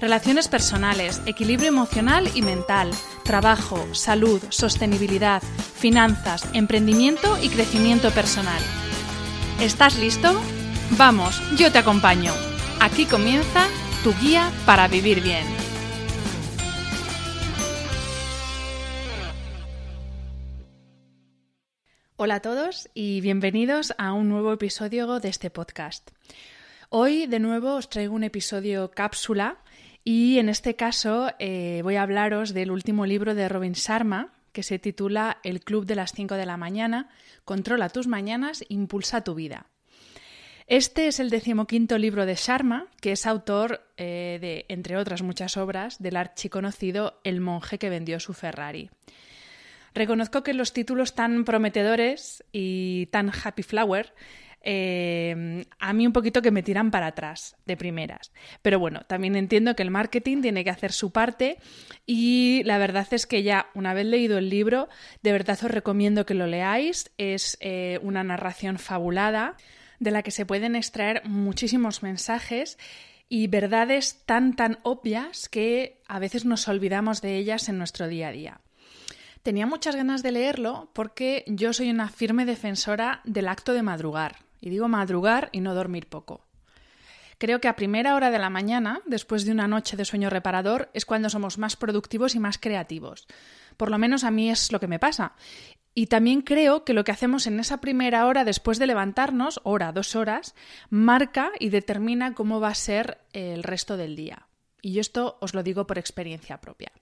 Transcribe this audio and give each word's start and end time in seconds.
Relaciones 0.00 0.48
personales, 0.48 1.20
equilibrio 1.26 1.68
emocional 1.68 2.26
y 2.34 2.40
mental, 2.40 2.90
trabajo, 3.22 3.94
salud, 3.94 4.40
sostenibilidad, 4.48 5.42
finanzas, 5.42 6.48
emprendimiento 6.54 7.36
y 7.42 7.50
crecimiento 7.50 8.10
personal. 8.10 8.62
¿Estás 9.60 9.98
listo? 9.98 10.40
Vamos, 10.96 11.42
yo 11.58 11.70
te 11.70 11.76
acompaño. 11.76 12.32
Aquí 12.80 13.04
comienza 13.04 13.68
tu 14.02 14.14
guía 14.14 14.50
para 14.64 14.88
vivir 14.88 15.22
bien. 15.22 15.44
Hola 22.16 22.36
a 22.36 22.40
todos 22.40 22.88
y 22.94 23.20
bienvenidos 23.20 23.92
a 23.98 24.14
un 24.14 24.30
nuevo 24.30 24.54
episodio 24.54 25.20
de 25.20 25.28
este 25.28 25.50
podcast. 25.50 26.10
Hoy 26.88 27.26
de 27.26 27.38
nuevo 27.38 27.74
os 27.74 27.90
traigo 27.90 28.14
un 28.14 28.24
episodio 28.24 28.90
cápsula 28.90 29.58
y 30.04 30.38
en 30.38 30.48
este 30.48 30.76
caso 30.76 31.30
eh, 31.38 31.80
voy 31.82 31.96
a 31.96 32.02
hablaros 32.02 32.54
del 32.54 32.70
último 32.70 33.06
libro 33.06 33.34
de 33.34 33.48
Robin 33.48 33.72
Sharma 33.72 34.32
que 34.52 34.62
se 34.62 34.78
titula 34.78 35.38
El 35.44 35.60
Club 35.60 35.86
de 35.86 35.94
las 35.94 36.12
5 36.12 36.34
de 36.34 36.46
la 36.46 36.56
mañana, 36.56 37.08
Controla 37.44 37.88
tus 37.88 38.06
mañanas, 38.06 38.64
impulsa 38.68 39.22
tu 39.22 39.34
vida. 39.34 39.66
Este 40.66 41.08
es 41.08 41.18
el 41.18 41.30
decimoquinto 41.30 41.98
libro 41.98 42.26
de 42.26 42.36
Sharma, 42.36 42.86
que 43.00 43.12
es 43.12 43.26
autor 43.26 43.82
eh, 43.96 44.38
de, 44.40 44.66
entre 44.68 44.96
otras 44.96 45.22
muchas 45.22 45.56
obras, 45.56 46.00
del 46.00 46.16
archiconocido 46.16 47.20
El 47.24 47.40
monje 47.40 47.78
que 47.78 47.90
vendió 47.90 48.20
su 48.20 48.34
Ferrari. 48.34 48.88
Reconozco 49.94 50.44
que 50.44 50.54
los 50.54 50.72
títulos 50.72 51.16
tan 51.16 51.44
prometedores 51.44 52.44
y 52.52 53.06
tan 53.06 53.30
happy 53.30 53.64
flower 53.64 54.14
eh, 54.62 55.64
a 55.78 55.92
mí 55.92 56.06
un 56.06 56.12
poquito 56.12 56.42
que 56.42 56.50
me 56.50 56.62
tiran 56.62 56.90
para 56.90 57.08
atrás 57.08 57.56
de 57.66 57.76
primeras. 57.76 58.32
Pero 58.62 58.78
bueno, 58.78 59.02
también 59.06 59.36
entiendo 59.36 59.74
que 59.74 59.82
el 59.82 59.90
marketing 59.90 60.42
tiene 60.42 60.64
que 60.64 60.70
hacer 60.70 60.92
su 60.92 61.12
parte 61.12 61.58
y 62.06 62.62
la 62.64 62.78
verdad 62.78 63.06
es 63.10 63.26
que 63.26 63.42
ya 63.42 63.70
una 63.74 63.94
vez 63.94 64.06
leído 64.06 64.38
el 64.38 64.50
libro, 64.50 64.88
de 65.22 65.32
verdad 65.32 65.58
os 65.62 65.70
recomiendo 65.70 66.26
que 66.26 66.34
lo 66.34 66.46
leáis. 66.46 67.10
Es 67.16 67.56
eh, 67.60 67.98
una 68.02 68.24
narración 68.24 68.78
fabulada 68.78 69.56
de 69.98 70.10
la 70.10 70.22
que 70.22 70.30
se 70.30 70.46
pueden 70.46 70.76
extraer 70.76 71.22
muchísimos 71.24 72.02
mensajes 72.02 72.78
y 73.28 73.46
verdades 73.46 74.22
tan 74.26 74.56
tan 74.56 74.78
obvias 74.82 75.48
que 75.48 76.02
a 76.08 76.18
veces 76.18 76.44
nos 76.44 76.66
olvidamos 76.68 77.22
de 77.22 77.36
ellas 77.36 77.68
en 77.68 77.78
nuestro 77.78 78.08
día 78.08 78.28
a 78.28 78.32
día. 78.32 78.60
Tenía 79.42 79.66
muchas 79.66 79.96
ganas 79.96 80.22
de 80.22 80.32
leerlo 80.32 80.90
porque 80.92 81.44
yo 81.46 81.72
soy 81.72 81.90
una 81.90 82.08
firme 82.08 82.44
defensora 82.44 83.20
del 83.24 83.48
acto 83.48 83.72
de 83.72 83.82
madrugar. 83.82 84.49
Y 84.60 84.70
digo 84.70 84.88
madrugar 84.88 85.48
y 85.52 85.60
no 85.60 85.74
dormir 85.74 86.08
poco. 86.08 86.46
Creo 87.40 87.58
que 87.58 87.68
a 87.68 87.76
primera 87.76 88.14
hora 88.16 88.30
de 88.30 88.38
la 88.38 88.50
mañana, 88.50 89.00
después 89.06 89.46
de 89.46 89.52
una 89.52 89.66
noche 89.66 89.96
de 89.96 90.04
sueño 90.04 90.28
reparador, 90.28 90.90
es 90.92 91.06
cuando 91.06 91.30
somos 91.30 91.56
más 91.56 91.74
productivos 91.74 92.34
y 92.34 92.38
más 92.38 92.58
creativos. 92.58 93.26
Por 93.78 93.90
lo 93.90 93.96
menos 93.96 94.24
a 94.24 94.30
mí 94.30 94.50
es 94.50 94.72
lo 94.72 94.78
que 94.78 94.88
me 94.88 94.98
pasa. 94.98 95.32
Y 95.94 96.08
también 96.08 96.42
creo 96.42 96.84
que 96.84 96.92
lo 96.92 97.02
que 97.02 97.12
hacemos 97.12 97.46
en 97.46 97.58
esa 97.58 97.80
primera 97.80 98.26
hora 98.26 98.44
después 98.44 98.78
de 98.78 98.86
levantarnos, 98.86 99.60
hora, 99.64 99.90
dos 99.92 100.16
horas, 100.16 100.54
marca 100.90 101.50
y 101.58 101.70
determina 101.70 102.34
cómo 102.34 102.60
va 102.60 102.68
a 102.68 102.74
ser 102.74 103.22
el 103.32 103.62
resto 103.62 103.96
del 103.96 104.16
día. 104.16 104.46
Y 104.82 104.98
esto 104.98 105.38
os 105.40 105.54
lo 105.54 105.62
digo 105.62 105.86
por 105.86 105.98
experiencia 105.98 106.60
propia. 106.60 106.92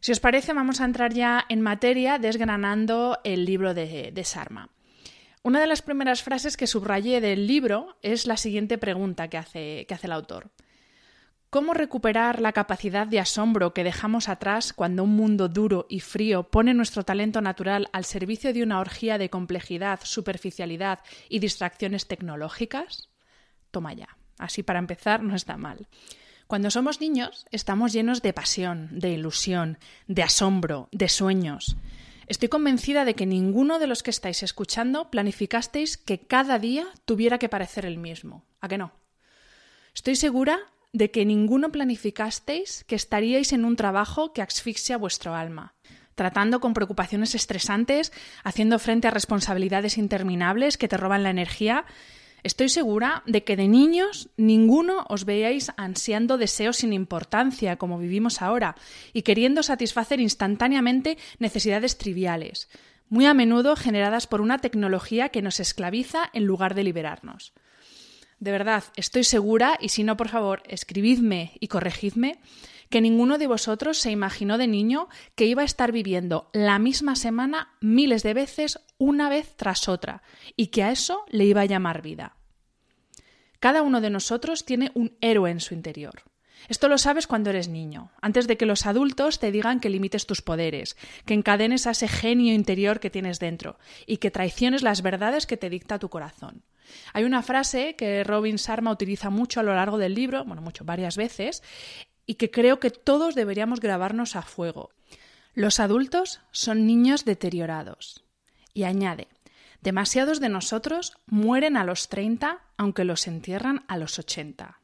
Si 0.00 0.12
os 0.12 0.20
parece, 0.20 0.52
vamos 0.52 0.82
a 0.82 0.84
entrar 0.84 1.14
ya 1.14 1.46
en 1.48 1.62
materia 1.62 2.18
desgranando 2.18 3.18
el 3.24 3.46
libro 3.46 3.72
de, 3.72 4.12
de 4.12 4.24
Sarma. 4.24 4.68
Una 5.46 5.60
de 5.60 5.68
las 5.68 5.80
primeras 5.80 6.24
frases 6.24 6.56
que 6.56 6.66
subrayé 6.66 7.20
del 7.20 7.46
libro 7.46 7.96
es 8.02 8.26
la 8.26 8.36
siguiente 8.36 8.78
pregunta 8.78 9.28
que 9.28 9.38
hace, 9.38 9.86
que 9.86 9.94
hace 9.94 10.08
el 10.08 10.12
autor. 10.12 10.50
¿Cómo 11.50 11.72
recuperar 11.72 12.40
la 12.40 12.50
capacidad 12.50 13.06
de 13.06 13.20
asombro 13.20 13.72
que 13.72 13.84
dejamos 13.84 14.28
atrás 14.28 14.72
cuando 14.72 15.04
un 15.04 15.14
mundo 15.14 15.48
duro 15.48 15.86
y 15.88 16.00
frío 16.00 16.50
pone 16.50 16.74
nuestro 16.74 17.04
talento 17.04 17.40
natural 17.40 17.88
al 17.92 18.04
servicio 18.04 18.52
de 18.52 18.64
una 18.64 18.80
orgía 18.80 19.18
de 19.18 19.30
complejidad, 19.30 20.00
superficialidad 20.02 20.98
y 21.28 21.38
distracciones 21.38 22.08
tecnológicas? 22.08 23.08
Toma 23.70 23.92
ya. 23.92 24.18
Así 24.38 24.64
para 24.64 24.80
empezar 24.80 25.22
no 25.22 25.36
está 25.36 25.56
mal. 25.56 25.86
Cuando 26.48 26.72
somos 26.72 27.00
niños 27.00 27.46
estamos 27.52 27.92
llenos 27.92 28.20
de 28.20 28.32
pasión, 28.32 28.98
de 28.98 29.10
ilusión, 29.10 29.78
de 30.08 30.24
asombro, 30.24 30.88
de 30.90 31.08
sueños. 31.08 31.76
Estoy 32.26 32.48
convencida 32.48 33.04
de 33.04 33.14
que 33.14 33.24
ninguno 33.24 33.78
de 33.78 33.86
los 33.86 34.02
que 34.02 34.10
estáis 34.10 34.42
escuchando 34.42 35.10
planificasteis 35.10 35.96
que 35.96 36.18
cada 36.18 36.58
día 36.58 36.86
tuviera 37.04 37.38
que 37.38 37.48
parecer 37.48 37.86
el 37.86 37.98
mismo. 37.98 38.44
¿A 38.60 38.68
qué 38.68 38.78
no? 38.78 38.92
Estoy 39.94 40.16
segura 40.16 40.58
de 40.92 41.10
que 41.12 41.24
ninguno 41.24 41.70
planificasteis 41.70 42.84
que 42.84 42.96
estaríais 42.96 43.52
en 43.52 43.64
un 43.64 43.76
trabajo 43.76 44.32
que 44.32 44.42
asfixia 44.42 44.96
vuestro 44.96 45.34
alma, 45.34 45.74
tratando 46.16 46.58
con 46.58 46.74
preocupaciones 46.74 47.36
estresantes, 47.36 48.12
haciendo 48.42 48.78
frente 48.80 49.06
a 49.06 49.12
responsabilidades 49.12 49.96
interminables 49.96 50.78
que 50.78 50.88
te 50.88 50.96
roban 50.96 51.22
la 51.22 51.30
energía 51.30 51.84
Estoy 52.42 52.68
segura 52.68 53.22
de 53.26 53.44
que 53.44 53.56
de 53.56 53.68
niños 53.68 54.30
ninguno 54.36 55.04
os 55.08 55.24
veíais 55.24 55.72
ansiando 55.76 56.38
deseos 56.38 56.78
sin 56.78 56.92
importancia, 56.92 57.76
como 57.76 57.98
vivimos 57.98 58.42
ahora, 58.42 58.76
y 59.12 59.22
queriendo 59.22 59.62
satisfacer 59.62 60.20
instantáneamente 60.20 61.18
necesidades 61.38 61.98
triviales, 61.98 62.68
muy 63.08 63.26
a 63.26 63.34
menudo 63.34 63.76
generadas 63.76 64.26
por 64.26 64.40
una 64.40 64.58
tecnología 64.58 65.30
que 65.30 65.42
nos 65.42 65.60
esclaviza 65.60 66.30
en 66.32 66.44
lugar 66.44 66.74
de 66.74 66.84
liberarnos. 66.84 67.52
De 68.38 68.52
verdad, 68.52 68.84
estoy 68.96 69.24
segura, 69.24 69.78
y 69.80 69.88
si 69.88 70.04
no, 70.04 70.16
por 70.16 70.28
favor, 70.28 70.62
escribidme 70.68 71.56
y 71.58 71.68
corregidme, 71.68 72.38
que 72.90 73.00
ninguno 73.00 73.38
de 73.38 73.46
vosotros 73.46 73.98
se 73.98 74.10
imaginó 74.10 74.58
de 74.58 74.66
niño 74.66 75.08
que 75.34 75.46
iba 75.46 75.62
a 75.62 75.66
estar 75.66 75.92
viviendo 75.92 76.50
la 76.52 76.78
misma 76.78 77.16
semana 77.16 77.74
miles 77.80 78.22
de 78.22 78.34
veces 78.34 78.80
una 78.98 79.28
vez 79.28 79.54
tras 79.56 79.88
otra, 79.88 80.22
y 80.56 80.68
que 80.68 80.82
a 80.82 80.90
eso 80.90 81.24
le 81.28 81.44
iba 81.44 81.62
a 81.62 81.66
llamar 81.66 82.02
vida. 82.02 82.36
Cada 83.60 83.82
uno 83.82 84.00
de 84.00 84.10
nosotros 84.10 84.64
tiene 84.64 84.92
un 84.94 85.16
héroe 85.20 85.50
en 85.50 85.60
su 85.60 85.74
interior. 85.74 86.22
Esto 86.68 86.88
lo 86.88 86.98
sabes 86.98 87.26
cuando 87.26 87.50
eres 87.50 87.68
niño, 87.68 88.10
antes 88.20 88.46
de 88.46 88.56
que 88.56 88.66
los 88.66 88.86
adultos 88.86 89.38
te 89.38 89.52
digan 89.52 89.78
que 89.78 89.90
limites 89.90 90.26
tus 90.26 90.42
poderes, 90.42 90.96
que 91.24 91.34
encadenes 91.34 91.86
a 91.86 91.92
ese 91.92 92.08
genio 92.08 92.54
interior 92.54 92.98
que 92.98 93.10
tienes 93.10 93.38
dentro 93.38 93.78
y 94.06 94.16
que 94.16 94.30
traiciones 94.30 94.82
las 94.82 95.02
verdades 95.02 95.46
que 95.46 95.56
te 95.56 95.70
dicta 95.70 95.98
tu 95.98 96.08
corazón. 96.08 96.62
Hay 97.12 97.24
una 97.24 97.42
frase 97.42 97.94
que 97.96 98.24
Robin 98.24 98.56
Sharma 98.56 98.90
utiliza 98.90 99.30
mucho 99.30 99.60
a 99.60 99.62
lo 99.62 99.74
largo 99.74 99.98
del 99.98 100.14
libro, 100.14 100.44
bueno, 100.44 100.62
mucho, 100.62 100.84
varias 100.84 101.16
veces, 101.16 101.62
y 102.26 102.34
que 102.34 102.50
creo 102.50 102.80
que 102.80 102.90
todos 102.90 103.34
deberíamos 103.34 103.80
grabarnos 103.80 104.36
a 104.36 104.42
fuego. 104.42 104.90
Los 105.54 105.80
adultos 105.80 106.40
son 106.50 106.86
niños 106.86 107.24
deteriorados. 107.24 108.24
Y 108.74 108.84
añade, 108.84 109.28
demasiados 109.80 110.40
de 110.40 110.48
nosotros 110.48 111.16
mueren 111.26 111.76
a 111.76 111.84
los 111.84 112.08
30 112.08 112.60
aunque 112.76 113.04
los 113.04 113.26
entierran 113.26 113.84
a 113.88 113.96
los 113.96 114.18
80. 114.18 114.80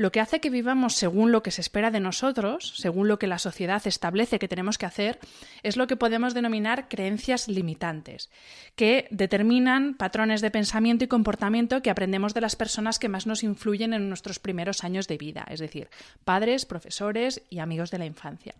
Lo 0.00 0.12
que 0.12 0.20
hace 0.20 0.40
que 0.40 0.48
vivamos 0.48 0.94
según 0.94 1.30
lo 1.30 1.42
que 1.42 1.50
se 1.50 1.60
espera 1.60 1.90
de 1.90 2.00
nosotros, 2.00 2.72
según 2.78 3.06
lo 3.06 3.18
que 3.18 3.26
la 3.26 3.38
sociedad 3.38 3.86
establece 3.86 4.38
que 4.38 4.48
tenemos 4.48 4.78
que 4.78 4.86
hacer, 4.86 5.18
es 5.62 5.76
lo 5.76 5.86
que 5.86 5.98
podemos 5.98 6.32
denominar 6.32 6.88
creencias 6.88 7.48
limitantes, 7.48 8.30
que 8.76 9.08
determinan 9.10 9.92
patrones 9.92 10.40
de 10.40 10.50
pensamiento 10.50 11.04
y 11.04 11.08
comportamiento 11.08 11.82
que 11.82 11.90
aprendemos 11.90 12.32
de 12.32 12.40
las 12.40 12.56
personas 12.56 12.98
que 12.98 13.10
más 13.10 13.26
nos 13.26 13.42
influyen 13.42 13.92
en 13.92 14.08
nuestros 14.08 14.38
primeros 14.38 14.84
años 14.84 15.06
de 15.06 15.18
vida, 15.18 15.44
es 15.50 15.60
decir, 15.60 15.90
padres, 16.24 16.64
profesores 16.64 17.42
y 17.50 17.58
amigos 17.58 17.90
de 17.90 17.98
la 17.98 18.06
infancia. 18.06 18.54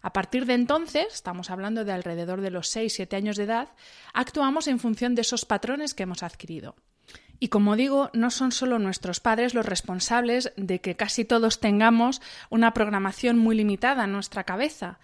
A 0.00 0.14
partir 0.14 0.46
de 0.46 0.54
entonces, 0.54 1.04
estamos 1.12 1.50
hablando 1.50 1.84
de 1.84 1.92
alrededor 1.92 2.40
de 2.40 2.50
los 2.50 2.74
6-7 2.74 3.14
años 3.14 3.36
de 3.36 3.44
edad, 3.44 3.68
actuamos 4.14 4.68
en 4.68 4.78
función 4.78 5.14
de 5.16 5.20
esos 5.20 5.44
patrones 5.44 5.92
que 5.92 6.04
hemos 6.04 6.22
adquirido. 6.22 6.76
Y 7.42 7.48
como 7.48 7.74
digo, 7.74 8.08
no 8.12 8.30
son 8.30 8.52
solo 8.52 8.78
nuestros 8.78 9.18
padres 9.18 9.52
los 9.52 9.66
responsables 9.66 10.52
de 10.56 10.80
que 10.80 10.94
casi 10.94 11.24
todos 11.24 11.58
tengamos 11.58 12.22
una 12.50 12.72
programación 12.72 13.36
muy 13.36 13.56
limitada 13.56 14.04
en 14.04 14.12
nuestra 14.12 14.44
cabeza. 14.44 15.00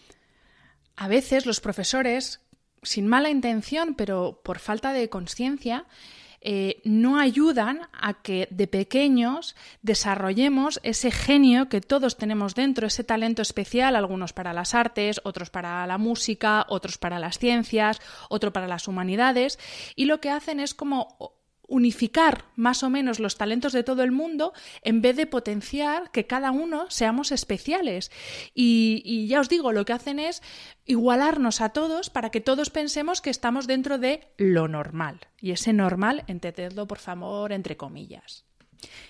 A 0.94 1.08
veces 1.08 1.46
los 1.46 1.58
profesores, 1.58 2.46
sin 2.84 3.08
mala 3.08 3.30
intención, 3.30 3.96
pero 3.96 4.40
por 4.44 4.60
falta 4.60 4.92
de 4.92 5.08
conciencia, 5.08 5.86
eh, 6.40 6.80
no 6.84 7.18
ayudan 7.18 7.80
a 7.92 8.22
que 8.22 8.46
de 8.52 8.68
pequeños 8.68 9.56
desarrollemos 9.82 10.78
ese 10.84 11.10
genio 11.10 11.68
que 11.68 11.80
todos 11.80 12.16
tenemos 12.18 12.54
dentro, 12.54 12.86
ese 12.86 13.02
talento 13.02 13.42
especial, 13.42 13.96
algunos 13.96 14.32
para 14.32 14.52
las 14.52 14.76
artes, 14.76 15.20
otros 15.24 15.50
para 15.50 15.84
la 15.88 15.98
música, 15.98 16.66
otros 16.68 16.98
para 16.98 17.18
las 17.18 17.40
ciencias, 17.40 18.00
otro 18.28 18.52
para 18.52 18.68
las 18.68 18.86
humanidades, 18.86 19.58
y 19.96 20.04
lo 20.04 20.20
que 20.20 20.30
hacen 20.30 20.60
es 20.60 20.72
como 20.72 21.37
unificar 21.68 22.46
más 22.56 22.82
o 22.82 22.90
menos 22.90 23.20
los 23.20 23.36
talentos 23.36 23.72
de 23.72 23.84
todo 23.84 24.02
el 24.02 24.10
mundo 24.10 24.52
en 24.82 25.02
vez 25.02 25.16
de 25.16 25.26
potenciar 25.26 26.10
que 26.10 26.26
cada 26.26 26.50
uno 26.50 26.86
seamos 26.88 27.30
especiales. 27.30 28.10
Y, 28.54 29.26
ya 29.28 29.40
os 29.40 29.48
digo, 29.48 29.72
lo 29.72 29.84
que 29.84 29.92
hacen 29.92 30.18
es 30.18 30.42
igualarnos 30.86 31.60
a 31.60 31.68
todos 31.68 32.10
para 32.10 32.30
que 32.30 32.40
todos 32.40 32.70
pensemos 32.70 33.20
que 33.20 33.30
estamos 33.30 33.66
dentro 33.66 33.98
de 33.98 34.32
lo 34.38 34.66
normal. 34.66 35.20
Y 35.40 35.52
ese 35.52 35.72
normal, 35.72 36.24
entendedlo 36.26 36.88
por 36.88 36.98
favor 36.98 37.52
entre 37.52 37.76
comillas. 37.76 38.47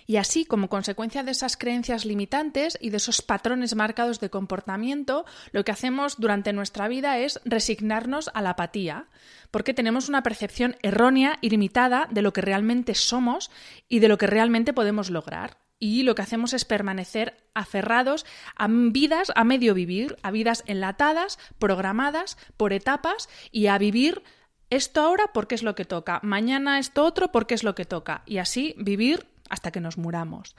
Y 0.07 0.17
así, 0.17 0.45
como 0.45 0.69
consecuencia 0.69 1.23
de 1.23 1.33
esas 1.33 1.57
creencias 1.57 2.05
limitantes 2.05 2.79
y 2.81 2.91
de 2.91 2.97
esos 2.97 3.23
patrones 3.23 3.75
marcados 3.75 4.21
de 4.21 4.31
comportamiento, 4.31 5.25
lo 5.53 5.65
que 5.65 5.73
hacemos 5.73 6.19
durante 6.19 6.53
nuestra 6.53 6.89
vida 6.89 7.19
es 7.19 7.41
resignarnos 7.45 8.31
a 8.35 8.43
la 8.43 8.51
apatía, 8.51 9.07
porque 9.51 9.75
tenemos 9.75 10.09
una 10.09 10.23
percepción 10.23 10.77
errónea 10.83 11.39
y 11.41 11.51
limitada 11.51 12.09
de 12.11 12.23
lo 12.23 12.33
que 12.33 12.41
realmente 12.41 12.95
somos 12.95 13.51
y 13.89 13.99
de 13.99 14.09
lo 14.09 14.19
que 14.19 14.27
realmente 14.27 14.73
podemos 14.73 15.11
lograr. 15.11 15.59
Y 15.81 16.03
lo 16.03 16.17
que 16.17 16.23
hacemos 16.23 16.55
es 16.55 16.65
permanecer 16.65 17.37
aferrados 17.55 18.27
a 18.57 18.67
vidas 18.69 19.31
a 19.37 19.45
medio 19.45 19.75
vivir, 19.75 20.17
a 20.23 20.33
vidas 20.33 20.65
enlatadas, 20.67 21.39
programadas 21.59 22.37
por 22.57 22.73
etapas 22.73 23.29
y 23.53 23.69
a 23.69 23.79
vivir 23.79 24.23
esto 24.71 25.01
ahora 25.01 25.31
porque 25.33 25.55
es 25.55 25.63
lo 25.63 25.75
que 25.75 25.85
toca, 25.85 26.21
mañana 26.23 26.79
esto 26.79 27.05
otro 27.05 27.33
porque 27.33 27.55
es 27.55 27.65
lo 27.65 27.75
que 27.75 27.87
toca, 27.87 28.23
y 28.27 28.39
así 28.39 28.75
vivir 28.77 29.27
hasta 29.49 29.71
que 29.71 29.81
nos 29.81 29.99
muramos. 29.99 30.55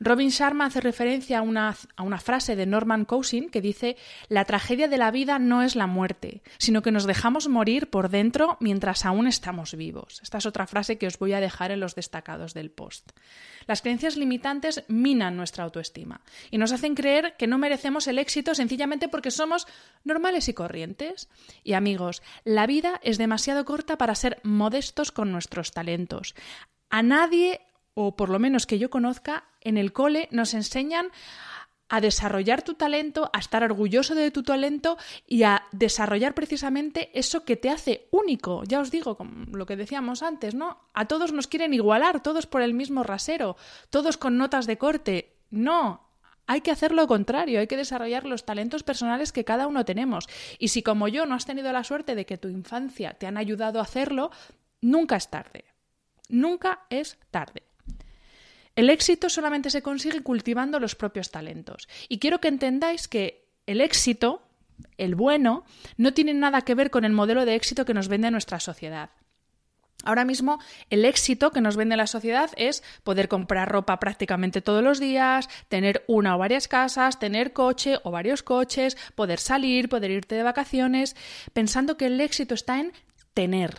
Robin 0.00 0.28
Sharma 0.28 0.66
hace 0.66 0.80
referencia 0.80 1.38
a 1.38 1.42
una, 1.42 1.76
a 1.96 2.02
una, 2.02 2.18
frase 2.18 2.56
de 2.56 2.66
Norman 2.66 3.04
Cousin 3.04 3.48
que 3.48 3.60
dice 3.60 3.96
La 4.28 4.44
tragedia 4.44 4.88
de 4.88 4.98
la 4.98 5.10
vida 5.10 5.38
no 5.38 5.62
es 5.62 5.74
la 5.76 5.86
muerte, 5.86 6.42
sino 6.58 6.82
que 6.82 6.92
nos 6.92 7.06
dejamos 7.06 7.48
morir 7.48 7.88
por 7.88 8.10
dentro 8.10 8.56
mientras 8.60 9.04
aún 9.04 9.26
estamos 9.26 9.74
vivos. 9.74 10.20
Esta 10.22 10.38
es 10.38 10.46
otra 10.46 10.66
frase 10.66 10.98
que 10.98 11.06
os 11.06 11.18
voy 11.18 11.32
a 11.32 11.40
dejar 11.40 11.70
en 11.70 11.80
los 11.80 11.94
destacados 11.94 12.54
del 12.54 12.70
post. 12.70 13.12
Las 13.66 13.82
creencias 13.82 14.16
limitantes 14.16 14.84
minan 14.88 15.36
nuestra 15.36 15.64
autoestima 15.64 16.20
y 16.50 16.58
nos 16.58 16.72
hacen 16.72 16.94
creer 16.94 17.34
que 17.36 17.46
no 17.46 17.58
merecemos 17.58 18.06
el 18.06 18.18
éxito 18.18 18.54
sencillamente 18.54 19.08
porque 19.08 19.30
somos 19.30 19.66
normales 20.04 20.48
y 20.48 20.54
corrientes. 20.54 21.28
Y 21.64 21.72
amigos, 21.72 22.22
la 22.44 22.66
vida 22.66 23.00
es 23.02 23.18
demasiado 23.18 23.64
corta 23.64 23.98
para 23.98 24.14
ser 24.14 24.40
modestos 24.42 25.10
con 25.10 25.32
nuestros 25.32 25.72
talentos. 25.72 26.34
A 26.90 27.02
nadie 27.02 27.60
o 27.98 28.14
por 28.14 28.28
lo 28.28 28.38
menos 28.38 28.66
que 28.66 28.78
yo 28.78 28.90
conozca, 28.90 29.44
en 29.62 29.78
el 29.78 29.94
cole 29.94 30.28
nos 30.30 30.52
enseñan 30.52 31.08
a 31.88 32.02
desarrollar 32.02 32.60
tu 32.60 32.74
talento, 32.74 33.30
a 33.32 33.38
estar 33.38 33.64
orgulloso 33.64 34.14
de 34.14 34.30
tu 34.30 34.42
talento 34.42 34.98
y 35.26 35.44
a 35.44 35.62
desarrollar 35.72 36.34
precisamente 36.34 37.10
eso 37.18 37.44
que 37.46 37.56
te 37.56 37.70
hace 37.70 38.08
único. 38.10 38.64
Ya 38.64 38.80
os 38.80 38.90
digo, 38.90 39.16
como 39.16 39.46
lo 39.56 39.64
que 39.64 39.76
decíamos 39.76 40.22
antes, 40.22 40.54
¿no? 40.54 40.78
A 40.92 41.06
todos 41.06 41.32
nos 41.32 41.46
quieren 41.46 41.72
igualar, 41.72 42.22
todos 42.22 42.46
por 42.46 42.60
el 42.60 42.74
mismo 42.74 43.02
rasero, 43.02 43.56
todos 43.88 44.18
con 44.18 44.36
notas 44.36 44.66
de 44.66 44.76
corte. 44.76 45.38
No, 45.48 46.06
hay 46.46 46.60
que 46.60 46.72
hacer 46.72 46.92
lo 46.92 47.06
contrario, 47.06 47.60
hay 47.60 47.66
que 47.66 47.78
desarrollar 47.78 48.26
los 48.26 48.44
talentos 48.44 48.82
personales 48.82 49.32
que 49.32 49.46
cada 49.46 49.66
uno 49.66 49.86
tenemos. 49.86 50.28
Y 50.58 50.68
si 50.68 50.82
como 50.82 51.08
yo 51.08 51.24
no 51.24 51.34
has 51.34 51.46
tenido 51.46 51.72
la 51.72 51.82
suerte 51.82 52.14
de 52.14 52.26
que 52.26 52.36
tu 52.36 52.48
infancia 52.48 53.14
te 53.14 53.26
han 53.26 53.38
ayudado 53.38 53.78
a 53.78 53.84
hacerlo, 53.84 54.30
nunca 54.82 55.16
es 55.16 55.30
tarde. 55.30 55.64
Nunca 56.28 56.84
es 56.90 57.18
tarde. 57.30 57.62
El 58.76 58.90
éxito 58.90 59.30
solamente 59.30 59.70
se 59.70 59.82
consigue 59.82 60.22
cultivando 60.22 60.78
los 60.78 60.94
propios 60.94 61.30
talentos. 61.30 61.88
Y 62.10 62.18
quiero 62.18 62.40
que 62.40 62.48
entendáis 62.48 63.08
que 63.08 63.48
el 63.64 63.80
éxito, 63.80 64.42
el 64.98 65.14
bueno, 65.14 65.64
no 65.96 66.12
tiene 66.12 66.34
nada 66.34 66.60
que 66.60 66.74
ver 66.74 66.90
con 66.90 67.06
el 67.06 67.12
modelo 67.12 67.46
de 67.46 67.54
éxito 67.54 67.86
que 67.86 67.94
nos 67.94 68.08
vende 68.08 68.30
nuestra 68.30 68.60
sociedad. 68.60 69.10
Ahora 70.04 70.26
mismo 70.26 70.60
el 70.90 71.06
éxito 71.06 71.50
que 71.50 71.62
nos 71.62 71.76
vende 71.76 71.96
la 71.96 72.06
sociedad 72.06 72.50
es 72.58 72.84
poder 73.02 73.28
comprar 73.28 73.72
ropa 73.72 73.98
prácticamente 73.98 74.60
todos 74.60 74.84
los 74.84 75.00
días, 75.00 75.48
tener 75.68 76.04
una 76.06 76.36
o 76.36 76.38
varias 76.38 76.68
casas, 76.68 77.18
tener 77.18 77.54
coche 77.54 77.98
o 78.04 78.10
varios 78.10 78.42
coches, 78.42 78.98
poder 79.14 79.40
salir, 79.40 79.88
poder 79.88 80.10
irte 80.10 80.34
de 80.34 80.42
vacaciones, 80.42 81.16
pensando 81.54 81.96
que 81.96 82.06
el 82.06 82.20
éxito 82.20 82.54
está 82.54 82.78
en 82.78 82.92
tener, 83.32 83.74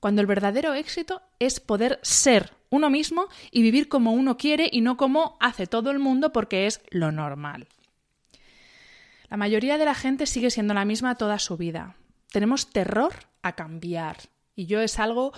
cuando 0.00 0.20
el 0.20 0.26
verdadero 0.26 0.74
éxito 0.74 1.22
es 1.38 1.60
poder 1.60 2.00
ser 2.02 2.59
uno 2.70 2.88
mismo 2.88 3.26
y 3.50 3.62
vivir 3.62 3.88
como 3.88 4.12
uno 4.12 4.36
quiere 4.36 4.68
y 4.70 4.80
no 4.80 4.96
como 4.96 5.36
hace 5.40 5.66
todo 5.66 5.90
el 5.90 5.98
mundo 5.98 6.32
porque 6.32 6.66
es 6.66 6.80
lo 6.90 7.12
normal. 7.12 7.68
La 9.28 9.36
mayoría 9.36 9.78
de 9.78 9.84
la 9.84 9.94
gente 9.94 10.26
sigue 10.26 10.50
siendo 10.50 10.74
la 10.74 10.84
misma 10.84 11.16
toda 11.16 11.38
su 11.38 11.56
vida. 11.56 11.96
Tenemos 12.32 12.70
terror 12.70 13.12
a 13.42 13.54
cambiar. 13.54 14.16
Y 14.56 14.66
yo 14.66 14.80
es 14.80 14.98
algo 14.98 15.32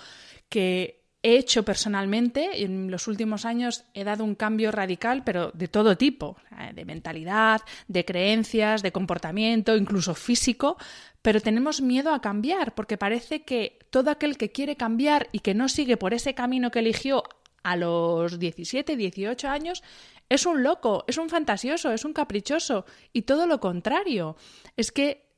que 0.49 1.01
he 1.23 1.37
hecho 1.37 1.64
personalmente. 1.64 2.62
En 2.62 2.91
los 2.91 3.07
últimos 3.07 3.45
años 3.45 3.85
he 3.95 4.05
dado 4.05 4.25
un 4.25 4.35
cambio 4.35 4.73
radical, 4.73 5.23
pero 5.25 5.50
de 5.52 5.69
todo 5.69 5.97
tipo, 5.97 6.37
de 6.75 6.85
mentalidad, 6.85 7.62
de 7.88 8.05
creencias, 8.05 8.83
de 8.83 8.93
comportamiento, 8.93 9.76
incluso 9.76 10.14
físico, 10.14 10.76
pero 11.23 11.41
tenemos 11.41 11.81
miedo 11.81 12.12
a 12.12 12.21
cambiar 12.21 12.75
porque 12.75 12.99
parece 12.99 13.43
que 13.43 13.79
todo 13.91 14.11
aquel 14.11 14.37
que 14.37 14.50
quiere 14.50 14.76
cambiar 14.76 15.29
y 15.33 15.41
que 15.41 15.55
no 15.55 15.69
sigue 15.69 15.97
por 15.97 16.14
ese 16.14 16.35
camino 16.35 16.71
que 16.71 16.81
eligió 16.81 17.23
a 17.62 17.76
los 17.76 18.38
17, 18.41 18.97
18 18.97 19.49
años, 19.49 19.83
es 20.29 20.47
un 20.47 20.62
loco, 20.62 21.05
es 21.07 21.19
un 21.19 21.29
fantasioso, 21.29 21.93
es 21.93 22.05
un 22.05 22.12
caprichoso 22.12 22.87
y 23.12 23.23
todo 23.23 23.47
lo 23.47 23.61
contrario. 23.61 24.37
Es 24.76 24.91
que 24.91 25.31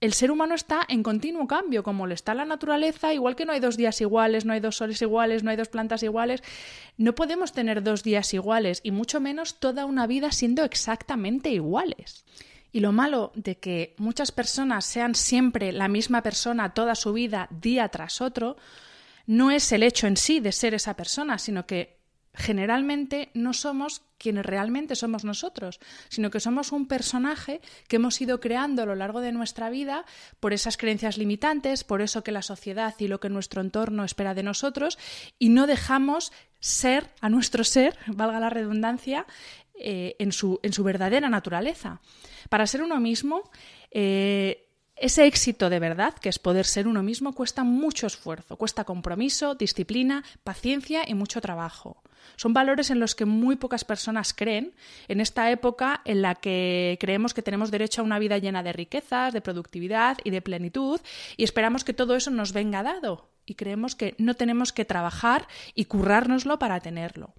el 0.00 0.14
ser 0.14 0.30
humano 0.30 0.54
está 0.54 0.80
en 0.88 1.02
continuo 1.02 1.46
cambio, 1.46 1.82
como 1.82 2.06
lo 2.06 2.14
está 2.14 2.34
la 2.34 2.46
naturaleza, 2.46 3.12
igual 3.12 3.36
que 3.36 3.44
no 3.44 3.52
hay 3.52 3.60
dos 3.60 3.76
días 3.76 4.00
iguales, 4.00 4.46
no 4.46 4.54
hay 4.54 4.60
dos 4.60 4.76
soles 4.76 5.02
iguales, 5.02 5.42
no 5.42 5.50
hay 5.50 5.56
dos 5.56 5.68
plantas 5.68 6.02
iguales, 6.02 6.42
no 6.96 7.14
podemos 7.14 7.52
tener 7.52 7.82
dos 7.82 8.02
días 8.02 8.32
iguales 8.32 8.80
y 8.82 8.92
mucho 8.92 9.20
menos 9.20 9.60
toda 9.60 9.84
una 9.84 10.06
vida 10.06 10.32
siendo 10.32 10.64
exactamente 10.64 11.50
iguales. 11.50 12.24
Y 12.72 12.80
lo 12.80 12.92
malo 12.92 13.32
de 13.34 13.58
que 13.58 13.94
muchas 13.98 14.32
personas 14.32 14.86
sean 14.86 15.14
siempre 15.14 15.72
la 15.72 15.88
misma 15.88 16.22
persona 16.22 16.72
toda 16.72 16.94
su 16.94 17.12
vida, 17.12 17.48
día 17.50 17.88
tras 17.88 18.20
otro, 18.20 18.56
no 19.26 19.50
es 19.50 19.70
el 19.72 19.82
hecho 19.82 20.06
en 20.06 20.16
sí 20.16 20.40
de 20.40 20.52
ser 20.52 20.74
esa 20.74 20.96
persona, 20.96 21.38
sino 21.38 21.66
que 21.66 21.98
generalmente 22.32 23.30
no 23.34 23.52
somos 23.52 24.02
quienes 24.20 24.44
realmente 24.44 24.94
somos 24.94 25.24
nosotros, 25.24 25.80
sino 26.08 26.30
que 26.30 26.38
somos 26.38 26.72
un 26.72 26.86
personaje 26.86 27.60
que 27.88 27.96
hemos 27.96 28.20
ido 28.20 28.38
creando 28.38 28.82
a 28.82 28.86
lo 28.86 28.94
largo 28.94 29.20
de 29.20 29.32
nuestra 29.32 29.70
vida 29.70 30.04
por 30.38 30.52
esas 30.52 30.76
creencias 30.76 31.16
limitantes, 31.16 31.82
por 31.82 32.02
eso 32.02 32.22
que 32.22 32.30
la 32.30 32.42
sociedad 32.42 32.94
y 32.98 33.08
lo 33.08 33.18
que 33.18 33.30
nuestro 33.30 33.62
entorno 33.62 34.04
espera 34.04 34.34
de 34.34 34.42
nosotros, 34.42 34.98
y 35.38 35.48
no 35.48 35.66
dejamos 35.66 36.32
ser 36.60 37.08
a 37.22 37.30
nuestro 37.30 37.64
ser, 37.64 37.96
valga 38.06 38.38
la 38.38 38.50
redundancia, 38.50 39.26
eh, 39.82 40.14
en, 40.18 40.30
su, 40.30 40.60
en, 40.62 40.74
su, 40.74 40.84
verdadera 40.84 41.30
naturaleza. 41.30 42.02
Para 42.50 42.66
ser 42.66 42.82
uno 42.82 43.00
mismo, 43.00 43.50
eh, 43.90 44.69
Ese 45.00 45.24
éxito 45.24 45.70
de 45.70 45.78
verdad, 45.78 46.12
que 46.12 46.28
es 46.28 46.38
poder 46.38 46.66
ser 46.66 46.86
uno 46.86 47.02
mismo, 47.02 47.34
cuesta 47.34 47.64
mucho 47.64 48.06
esfuerzo, 48.06 48.58
cuesta 48.58 48.84
compromiso, 48.84 49.54
disciplina, 49.54 50.24
paciencia 50.44 51.08
y 51.08 51.14
mucho 51.14 51.40
trabajo. 51.40 52.02
Son 52.36 52.52
valores 52.52 52.90
en 52.90 53.00
los 53.00 53.14
que 53.14 53.24
muy 53.24 53.56
pocas 53.56 53.82
personas 53.82 54.34
creen 54.34 54.74
en 55.08 55.22
esta 55.22 55.50
época 55.50 56.02
en 56.04 56.20
la 56.20 56.34
que 56.34 56.98
creemos 57.00 57.32
que 57.32 57.40
tenemos 57.40 57.70
derecho 57.70 58.02
a 58.02 58.04
una 58.04 58.18
vida 58.18 58.36
llena 58.36 58.62
de 58.62 58.74
riquezas, 58.74 59.32
de 59.32 59.40
productividad 59.40 60.18
y 60.22 60.28
de 60.28 60.42
plenitud 60.42 61.00
y 61.38 61.44
esperamos 61.44 61.82
que 61.82 61.94
todo 61.94 62.14
eso 62.14 62.30
nos 62.30 62.52
venga 62.52 62.82
dado 62.82 63.30
y 63.46 63.54
creemos 63.54 63.94
que 63.94 64.14
no 64.18 64.34
tenemos 64.34 64.74
que 64.74 64.84
trabajar 64.84 65.48
y 65.74 65.86
currárnoslo 65.86 66.58
para 66.58 66.78
tenerlo. 66.80 67.32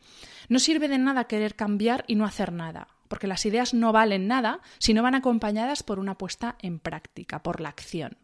No 0.50 0.58
sirve 0.58 0.88
de 0.88 0.98
nada 0.98 1.26
querer 1.26 1.56
cambiar 1.56 2.06
y 2.08 2.16
no 2.16 2.26
hacer 2.26 2.52
nada 2.52 2.88
porque 3.12 3.28
las 3.28 3.46
ideas 3.46 3.74
no 3.74 3.92
valen 3.92 4.26
nada 4.26 4.62
si 4.78 4.94
no 4.94 5.04
van 5.04 5.16
acompañadas 5.16 5.84
por 5.84 6.00
una 6.00 6.18
puesta 6.18 6.56
en 6.60 6.80
práctica, 6.80 7.44
por 7.44 7.60
la 7.60 7.68
acción. 7.68 8.16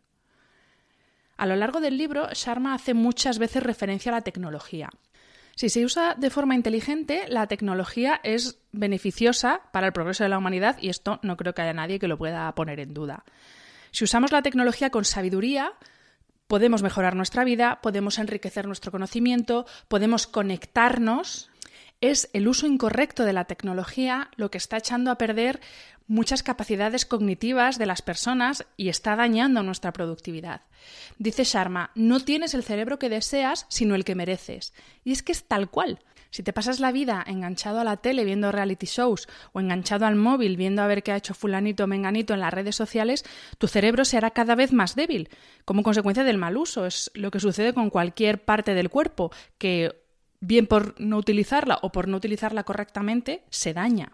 A 1.36 1.46
lo 1.46 1.58
largo 1.58 1.82
del 1.82 1.98
libro, 1.98 2.30
Sharma 2.32 2.74
hace 2.74 2.94
muchas 2.94 3.38
veces 3.38 3.64
referencia 3.64 4.14
a 4.14 4.16
la 4.16 4.22
tecnología. 4.22 4.90
Si 5.56 5.68
se 5.68 5.84
usa 5.84 6.16
de 6.16 6.30
forma 6.30 6.56
inteligente, 6.56 7.26
la 7.28 7.48
tecnología 7.48 8.22
es 8.24 8.62
beneficiosa 8.72 9.60
para 9.74 9.88
el 9.88 9.92
progreso 9.92 10.24
de 10.24 10.30
la 10.30 10.38
humanidad 10.38 10.78
y 10.80 10.88
esto 10.88 11.20
no 11.22 11.36
creo 11.36 11.54
que 11.54 11.64
haya 11.64 11.74
nadie 11.74 12.00
que 12.00 12.08
lo 12.08 12.18
pueda 12.18 12.50
poner 12.56 12.80
en 12.80 12.94
duda. 12.94 13.26
Si 13.92 14.06
usamos 14.06 14.32
la 14.32 14.42
tecnología 14.42 14.90
con 14.90 15.04
sabiduría, 15.04 15.74
podemos 16.48 16.82
mejorar 16.82 17.14
nuestra 17.14 17.44
vida, 17.44 17.82
podemos 17.82 18.20
enriquecer 18.20 18.68
nuestro 18.68 18.94
conocimiento, 18.94 19.66
podemos 19.90 20.28
conectarnos 20.28 21.50
es 22.02 22.30
el 22.34 22.48
uso 22.48 22.68
incorrecto 22.68 23.26
de 23.26 23.34
la 23.34 23.46
tecnología 23.46 24.30
lo 24.36 24.52
que 24.52 24.58
está 24.58 24.78
echando 24.78 25.12
a 25.12 25.18
perder 25.18 25.60
muchas 26.08 26.42
capacidades 26.42 27.06
cognitivas 27.06 27.78
de 27.78 27.86
las 27.86 28.02
personas 28.02 28.66
y 28.78 28.90
está 28.90 29.16
dañando 29.16 29.64
nuestra 29.64 29.92
productividad. 29.92 30.62
Dice 31.18 31.44
Sharma, 31.44 31.92
no 31.96 32.20
tienes 32.22 32.54
el 32.54 32.64
cerebro 32.64 32.98
que 32.98 33.10
deseas, 33.10 33.66
sino 33.70 33.96
el 33.96 34.06
que 34.06 34.16
mereces. 34.16 34.74
Y 35.04 35.12
es 35.12 35.22
que 35.22 35.34
es 35.34 35.44
tal 35.44 35.70
cual. 35.70 36.00
Si 36.30 36.44
te 36.44 36.54
pasas 36.54 36.80
la 36.80 36.92
vida 36.92 37.24
enganchado 37.26 37.80
a 37.80 37.84
la 37.84 37.98
tele 37.98 38.26
viendo 38.26 38.52
reality 38.52 38.86
shows 38.86 39.28
o 39.54 39.60
enganchado 39.60 40.06
al 40.06 40.16
móvil 40.16 40.58
viendo 40.58 40.82
a 40.82 40.88
ver 40.88 41.02
qué 41.02 41.12
ha 41.12 41.18
hecho 41.18 41.34
fulanito 41.34 41.86
o 41.86 41.88
menganito 41.88 42.34
en 42.34 42.42
las 42.42 42.54
redes 42.54 42.76
sociales, 42.76 43.26
tu 43.58 43.68
cerebro 43.68 44.06
se 44.06 44.18
hará 44.18 44.32
cada 44.32 44.56
vez 44.56 44.74
más 44.74 44.96
débil, 44.96 45.30
como 45.66 45.84
consecuencia 45.84 46.24
del 46.24 46.38
mal 46.38 46.58
uso. 46.58 46.86
Es 46.86 47.12
lo 47.14 47.32
que 47.32 47.40
sucede 47.40 47.74
con 47.74 47.90
cualquier 47.90 48.44
parte 48.44 48.74
del 48.74 48.90
cuerpo, 48.90 49.32
que 49.58 50.07
bien 50.40 50.68
por 50.68 51.00
no 51.00 51.18
utilizarla 51.18 51.80
o 51.82 51.92
por 51.92 52.08
no 52.08 52.18
utilizarla 52.18 52.64
correctamente, 52.64 53.44
se 53.50 53.74
daña. 53.74 54.14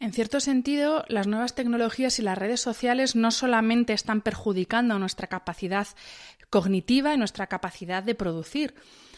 En 0.00 0.12
cierto 0.12 0.40
sentido, 0.40 1.04
las 1.08 1.26
nuevas 1.26 1.54
tecnologías 1.54 2.18
y 2.18 2.22
las 2.22 2.36
redes 2.36 2.60
sociales 2.60 3.16
no 3.16 3.30
solamente 3.30 3.92
están 3.92 4.20
perjudicando 4.20 4.98
nuestra 4.98 5.28
capacidad 5.28 5.86
cognitiva 6.50 7.14
y 7.14 7.18
nuestra 7.18 7.46
capacidad 7.46 8.02
de 8.02 8.14
producir, 8.14 8.74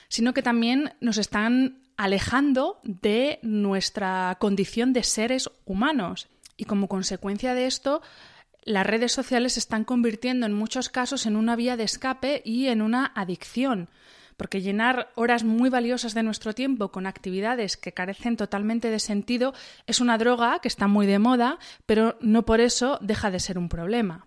sino 0.08 0.34
que 0.34 0.42
también 0.42 0.94
nos 1.00 1.18
están 1.18 1.82
alejando 1.96 2.80
de 2.84 3.38
nuestra 3.42 4.36
condición 4.38 4.92
de 4.92 5.02
seres 5.02 5.50
humanos. 5.64 6.28
Y 6.56 6.64
como 6.66 6.88
consecuencia 6.88 7.54
de 7.54 7.66
esto, 7.66 8.02
las 8.62 8.86
redes 8.86 9.12
sociales 9.12 9.54
se 9.54 9.60
están 9.60 9.84
convirtiendo 9.84 10.46
en 10.46 10.52
muchos 10.52 10.88
casos 10.88 11.26
en 11.26 11.36
una 11.36 11.56
vía 11.56 11.76
de 11.76 11.84
escape 11.84 12.42
y 12.44 12.66
en 12.66 12.82
una 12.82 13.12
adicción 13.14 13.88
porque 14.36 14.60
llenar 14.60 15.10
horas 15.14 15.44
muy 15.44 15.70
valiosas 15.70 16.14
de 16.14 16.22
nuestro 16.22 16.54
tiempo 16.54 16.90
con 16.90 17.06
actividades 17.06 17.76
que 17.76 17.92
carecen 17.92 18.36
totalmente 18.36 18.90
de 18.90 18.98
sentido 18.98 19.54
es 19.86 20.00
una 20.00 20.18
droga 20.18 20.58
que 20.60 20.68
está 20.68 20.86
muy 20.86 21.06
de 21.06 21.18
moda, 21.18 21.58
pero 21.86 22.16
no 22.20 22.44
por 22.44 22.60
eso 22.60 22.98
deja 23.00 23.30
de 23.30 23.40
ser 23.40 23.58
un 23.58 23.68
problema. 23.68 24.26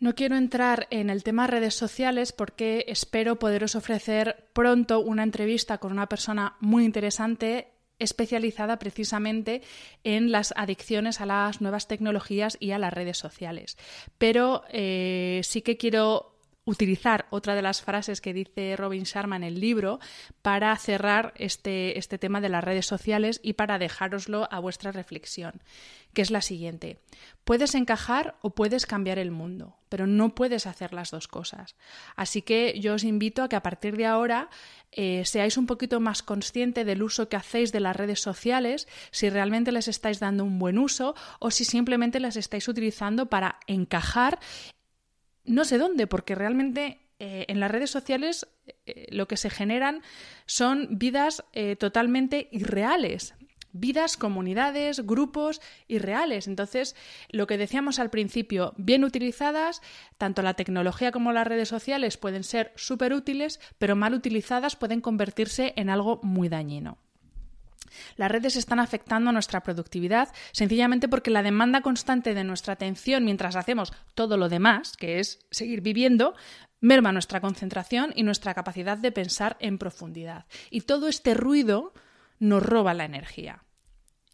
No 0.00 0.14
quiero 0.14 0.36
entrar 0.36 0.86
en 0.90 1.08
el 1.08 1.22
tema 1.22 1.46
redes 1.46 1.74
sociales 1.74 2.32
porque 2.32 2.84
espero 2.88 3.38
poderos 3.38 3.74
ofrecer 3.74 4.48
pronto 4.52 5.00
una 5.00 5.22
entrevista 5.22 5.78
con 5.78 5.92
una 5.92 6.08
persona 6.08 6.56
muy 6.60 6.84
interesante 6.84 7.70
especializada 7.98 8.78
precisamente 8.78 9.62
en 10.02 10.32
las 10.32 10.52
adicciones 10.56 11.20
a 11.20 11.26
las 11.26 11.60
nuevas 11.60 11.86
tecnologías 11.86 12.56
y 12.60 12.72
a 12.72 12.78
las 12.78 12.92
redes 12.92 13.18
sociales. 13.18 13.78
Pero 14.18 14.64
eh, 14.70 15.40
sí 15.44 15.62
que 15.62 15.76
quiero 15.76 16.33
utilizar 16.64 17.26
otra 17.30 17.54
de 17.54 17.62
las 17.62 17.82
frases 17.82 18.20
que 18.20 18.32
dice 18.32 18.76
Robin 18.76 19.04
Sharma 19.04 19.36
en 19.36 19.44
el 19.44 19.60
libro 19.60 20.00
para 20.42 20.76
cerrar 20.76 21.34
este, 21.36 21.98
este 21.98 22.18
tema 22.18 22.40
de 22.40 22.48
las 22.48 22.64
redes 22.64 22.86
sociales 22.86 23.40
y 23.42 23.54
para 23.54 23.78
dejároslo 23.78 24.48
a 24.50 24.58
vuestra 24.58 24.92
reflexión, 24.92 25.62
que 26.12 26.22
es 26.22 26.30
la 26.30 26.40
siguiente. 26.40 26.98
Puedes 27.44 27.74
encajar 27.74 28.36
o 28.40 28.50
puedes 28.50 28.86
cambiar 28.86 29.18
el 29.18 29.30
mundo, 29.30 29.76
pero 29.88 30.06
no 30.06 30.34
puedes 30.34 30.66
hacer 30.66 30.94
las 30.94 31.10
dos 31.10 31.28
cosas. 31.28 31.76
Así 32.16 32.42
que 32.42 32.80
yo 32.80 32.94
os 32.94 33.04
invito 33.04 33.42
a 33.42 33.48
que 33.48 33.56
a 33.56 33.62
partir 33.62 33.96
de 33.96 34.06
ahora 34.06 34.48
eh, 34.92 35.24
seáis 35.24 35.58
un 35.58 35.66
poquito 35.66 36.00
más 36.00 36.22
consciente 36.22 36.84
del 36.84 37.02
uso 37.02 37.28
que 37.28 37.36
hacéis 37.36 37.72
de 37.72 37.80
las 37.80 37.96
redes 37.96 38.20
sociales, 38.20 38.88
si 39.10 39.28
realmente 39.28 39.72
les 39.72 39.88
estáis 39.88 40.20
dando 40.20 40.44
un 40.44 40.58
buen 40.58 40.78
uso 40.78 41.14
o 41.40 41.50
si 41.50 41.64
simplemente 41.64 42.20
las 42.20 42.36
estáis 42.36 42.68
utilizando 42.68 43.26
para 43.26 43.58
encajar 43.66 44.38
no 45.44 45.64
sé 45.64 45.78
dónde, 45.78 46.06
porque 46.06 46.34
realmente 46.34 47.00
eh, 47.18 47.44
en 47.48 47.60
las 47.60 47.70
redes 47.70 47.90
sociales 47.90 48.46
eh, 48.86 49.06
lo 49.10 49.28
que 49.28 49.36
se 49.36 49.50
generan 49.50 50.02
son 50.46 50.88
vidas 50.90 51.44
eh, 51.52 51.76
totalmente 51.76 52.48
irreales. 52.50 53.34
Vidas, 53.76 54.16
comunidades, 54.16 55.04
grupos 55.04 55.60
irreales. 55.88 56.46
Entonces, 56.46 56.94
lo 57.30 57.48
que 57.48 57.58
decíamos 57.58 57.98
al 57.98 58.10
principio, 58.10 58.72
bien 58.76 59.02
utilizadas, 59.02 59.82
tanto 60.16 60.42
la 60.42 60.54
tecnología 60.54 61.10
como 61.10 61.32
las 61.32 61.46
redes 61.46 61.68
sociales 61.68 62.16
pueden 62.16 62.44
ser 62.44 62.72
súper 62.76 63.12
útiles, 63.12 63.58
pero 63.78 63.96
mal 63.96 64.14
utilizadas 64.14 64.76
pueden 64.76 65.00
convertirse 65.00 65.72
en 65.76 65.90
algo 65.90 66.20
muy 66.22 66.48
dañino. 66.48 66.98
Las 68.16 68.30
redes 68.30 68.56
están 68.56 68.80
afectando 68.80 69.30
a 69.30 69.32
nuestra 69.32 69.62
productividad 69.62 70.28
sencillamente 70.52 71.08
porque 71.08 71.30
la 71.30 71.42
demanda 71.42 71.80
constante 71.80 72.34
de 72.34 72.44
nuestra 72.44 72.74
atención 72.74 73.24
mientras 73.24 73.56
hacemos 73.56 73.92
todo 74.14 74.36
lo 74.36 74.48
demás, 74.48 74.96
que 74.96 75.20
es 75.20 75.46
seguir 75.50 75.80
viviendo, 75.80 76.34
merma 76.80 77.12
nuestra 77.12 77.40
concentración 77.40 78.12
y 78.14 78.22
nuestra 78.22 78.54
capacidad 78.54 78.98
de 78.98 79.12
pensar 79.12 79.56
en 79.60 79.78
profundidad. 79.78 80.46
Y 80.70 80.82
todo 80.82 81.08
este 81.08 81.34
ruido 81.34 81.92
nos 82.38 82.62
roba 82.62 82.94
la 82.94 83.04
energía 83.04 83.64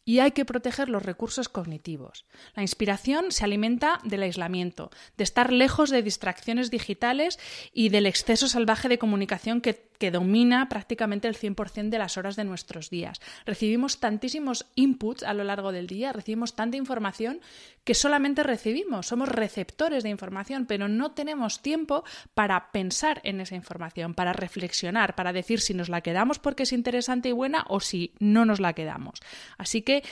y 0.04 0.18
hay 0.18 0.32
que 0.32 0.44
proteger 0.44 0.88
los 0.88 1.04
recursos 1.04 1.48
cognitivos. 1.48 2.26
La 2.54 2.62
inspiración 2.62 3.30
se 3.30 3.44
alimenta 3.44 4.00
del 4.02 4.24
aislamiento, 4.24 4.90
de 5.16 5.24
estar 5.24 5.52
lejos 5.52 5.90
de 5.90 6.02
distracciones 6.02 6.70
digitales 6.70 7.38
y 7.72 7.90
del 7.90 8.06
exceso 8.06 8.48
salvaje 8.48 8.88
de 8.88 8.98
comunicación 8.98 9.60
que, 9.60 9.89
domina 10.10 10.68
prácticamente 10.70 11.28
el 11.28 11.36
100% 11.36 11.90
de 11.90 11.98
las 11.98 12.16
horas 12.16 12.36
de 12.36 12.44
nuestros 12.44 12.88
días. 12.88 13.20
Recibimos 13.44 14.00
tantísimos 14.00 14.66
inputs 14.74 15.22
a 15.22 15.34
lo 15.34 15.44
largo 15.44 15.72
del 15.72 15.86
día, 15.86 16.12
recibimos 16.12 16.56
tanta 16.56 16.78
información 16.78 17.40
que 17.84 17.94
solamente 17.94 18.42
recibimos, 18.42 19.08
somos 19.08 19.28
receptores 19.28 20.02
de 20.02 20.08
información, 20.08 20.64
pero 20.64 20.88
no 20.88 21.12
tenemos 21.12 21.60
tiempo 21.60 22.04
para 22.32 22.72
pensar 22.72 23.20
en 23.24 23.42
esa 23.42 23.56
información, 23.56 24.14
para 24.14 24.32
reflexionar, 24.32 25.14
para 25.14 25.34
decir 25.34 25.60
si 25.60 25.74
nos 25.74 25.90
la 25.90 26.00
quedamos 26.00 26.38
porque 26.38 26.62
es 26.62 26.72
interesante 26.72 27.28
y 27.28 27.32
buena 27.32 27.66
o 27.68 27.80
si 27.80 28.14
no 28.18 28.46
nos 28.46 28.60
la 28.60 28.72
quedamos. 28.72 29.20
Así 29.58 29.82
que 29.82 30.02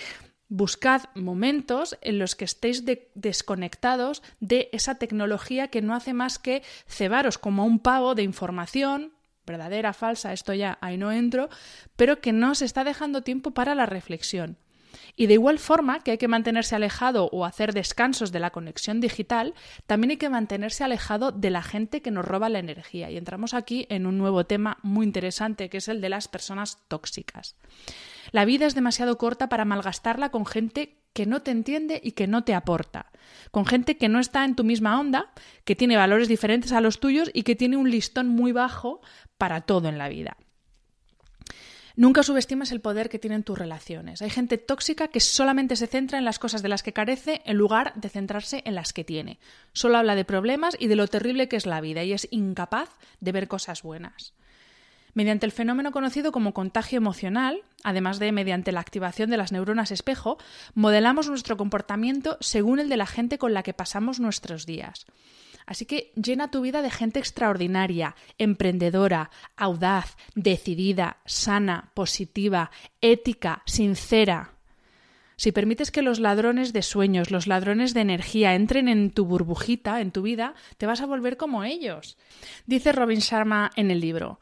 buscad 0.49 1.02
momentos 1.14 1.99
en 2.00 2.18
los 2.18 2.35
que 2.35 2.45
estéis 2.45 2.85
desconectados 3.14 4.23
de 4.40 4.71
esa 4.73 4.97
tecnología 4.97 5.68
que 5.68 5.83
no 5.83 5.95
hace 5.95 6.14
más 6.14 6.38
que 6.38 6.62
cebaros 6.87 7.38
como 7.38 7.64
un 7.64 7.78
pavo 7.78 8.14
de 8.14 8.23
información, 8.23 9.12
verdadera, 9.48 9.92
falsa, 9.92 10.32
esto 10.32 10.54
ya 10.54 10.78
ahí 10.80 10.96
no 10.96 11.10
entro, 11.10 11.48
pero 11.96 12.20
que 12.20 12.32
no 12.32 12.54
se 12.54 12.64
está 12.64 12.84
dejando 12.84 13.22
tiempo 13.22 13.50
para 13.50 13.74
la 13.74 13.86
reflexión. 13.86 14.58
Y 15.16 15.26
de 15.26 15.34
igual 15.34 15.58
forma 15.58 16.00
que 16.00 16.12
hay 16.12 16.18
que 16.18 16.28
mantenerse 16.28 16.76
alejado 16.76 17.28
o 17.32 17.44
hacer 17.44 17.72
descansos 17.72 18.30
de 18.30 18.40
la 18.40 18.50
conexión 18.50 19.00
digital, 19.00 19.54
también 19.86 20.12
hay 20.12 20.16
que 20.16 20.28
mantenerse 20.28 20.84
alejado 20.84 21.32
de 21.32 21.50
la 21.50 21.62
gente 21.62 22.02
que 22.02 22.10
nos 22.10 22.24
roba 22.24 22.48
la 22.48 22.60
energía. 22.60 23.10
Y 23.10 23.16
entramos 23.16 23.54
aquí 23.54 23.86
en 23.90 24.06
un 24.06 24.16
nuevo 24.16 24.46
tema 24.46 24.78
muy 24.82 25.04
interesante, 25.04 25.68
que 25.68 25.78
es 25.78 25.88
el 25.88 26.00
de 26.00 26.08
las 26.08 26.28
personas 26.28 26.78
tóxicas. 26.88 27.56
La 28.30 28.44
vida 28.44 28.66
es 28.66 28.74
demasiado 28.74 29.18
corta 29.18 29.48
para 29.48 29.64
malgastarla 29.64 30.30
con 30.30 30.46
gente 30.46 30.98
que 31.12 31.26
no 31.26 31.42
te 31.42 31.50
entiende 31.50 32.00
y 32.04 32.12
que 32.12 32.28
no 32.28 32.44
te 32.44 32.54
aporta, 32.54 33.10
con 33.50 33.66
gente 33.66 33.96
que 33.96 34.08
no 34.08 34.20
está 34.20 34.44
en 34.44 34.54
tu 34.54 34.62
misma 34.62 35.00
onda, 35.00 35.32
que 35.64 35.74
tiene 35.74 35.96
valores 35.96 36.28
diferentes 36.28 36.70
a 36.70 36.80
los 36.80 37.00
tuyos 37.00 37.30
y 37.34 37.42
que 37.42 37.56
tiene 37.56 37.76
un 37.76 37.90
listón 37.90 38.28
muy 38.28 38.52
bajo 38.52 39.00
para 39.38 39.62
todo 39.62 39.88
en 39.88 39.97
la 39.97 40.09
vida. 40.09 40.37
Nunca 41.99 42.23
subestimes 42.23 42.71
el 42.71 42.80
poder 42.80 43.09
que 43.09 43.18
tienen 43.18 43.42
tus 43.42 43.59
relaciones. 43.59 44.23
Hay 44.23 44.30
gente 44.30 44.57
tóxica 44.57 45.09
que 45.09 45.18
solamente 45.18 45.75
se 45.75 45.88
centra 45.88 46.16
en 46.16 46.25
las 46.25 46.38
cosas 46.38 46.62
de 46.62 46.68
las 46.68 46.85
que 46.85 46.92
carece 46.92 47.42
en 47.45 47.57
lugar 47.57 47.92
de 47.97 48.09
centrarse 48.09 48.62
en 48.66 48.76
las 48.76 48.92
que 48.92 49.02
tiene. 49.02 49.40
Solo 49.73 49.99
habla 49.99 50.14
de 50.14 50.25
problemas 50.25 50.76
y 50.78 50.87
de 50.87 50.95
lo 50.95 51.09
terrible 51.09 51.49
que 51.49 51.57
es 51.57 51.66
la 51.66 51.80
vida 51.80 52.04
y 52.04 52.12
es 52.12 52.28
incapaz 52.30 52.90
de 53.18 53.33
ver 53.33 53.49
cosas 53.49 53.83
buenas. 53.83 54.33
mediante 55.14 55.45
el 55.47 55.50
fenómeno 55.50 55.90
conocido 55.90 56.30
como 56.30 56.54
contagio 56.54 56.99
emocional, 56.99 57.62
además 57.83 58.21
de 58.21 58.30
mediante 58.30 58.71
la 58.71 58.78
activación 58.78 59.30
de 59.30 59.37
las 59.37 59.50
neuronas 59.50 59.90
espejo, 59.90 60.38
modelamos 60.75 61.28
nuestro 61.28 61.57
comportamiento 61.57 62.37
según 62.40 62.78
el 62.78 62.88
de 62.88 62.99
la 62.99 63.07
gente 63.07 63.38
con 63.38 63.52
la 63.54 63.64
que 63.64 63.75
pasamos 63.75 64.21
nuestros 64.21 64.66
días. 64.66 65.07
Así 65.68 65.84
que 65.84 66.12
llena 66.16 66.50
tu 66.50 66.62
vida 66.62 66.80
de 66.80 66.90
gente 66.90 67.18
extraordinaria, 67.18 68.16
emprendedora, 68.38 69.30
audaz, 69.54 70.16
decidida, 70.34 71.18
sana, 71.26 71.90
positiva, 71.92 72.70
ética, 73.02 73.62
sincera. 73.66 74.54
Si 75.37 75.52
permites 75.52 75.90
que 75.90 76.00
los 76.00 76.20
ladrones 76.20 76.72
de 76.72 76.80
sueños, 76.80 77.30
los 77.30 77.46
ladrones 77.46 77.92
de 77.92 78.00
energía 78.00 78.54
entren 78.54 78.88
en 78.88 79.10
tu 79.10 79.26
burbujita, 79.26 80.00
en 80.00 80.10
tu 80.10 80.22
vida, 80.22 80.54
te 80.78 80.87
vas 80.87 81.02
a 81.02 81.06
volver 81.06 81.37
como 81.37 81.64
ellos. 81.64 82.16
Dice 82.64 82.92
Robin 82.92 83.18
Sharma 83.18 83.70
en 83.76 83.90
el 83.90 84.00
libro, 84.00 84.38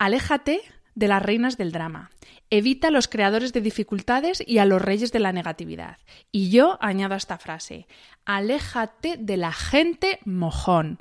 aléjate 0.00 0.60
de 0.94 1.08
las 1.08 1.22
reinas 1.22 1.56
del 1.56 1.72
drama. 1.72 2.10
Evita 2.50 2.88
a 2.88 2.90
los 2.90 3.08
creadores 3.08 3.52
de 3.52 3.60
dificultades 3.60 4.42
y 4.46 4.58
a 4.58 4.64
los 4.64 4.82
reyes 4.82 5.12
de 5.12 5.20
la 5.20 5.32
negatividad. 5.32 5.98
Y 6.30 6.50
yo 6.50 6.78
añado 6.80 7.14
esta 7.14 7.38
frase, 7.38 7.86
aléjate 8.24 9.16
de 9.18 9.36
la 9.36 9.52
gente 9.52 10.18
mojón. 10.24 10.98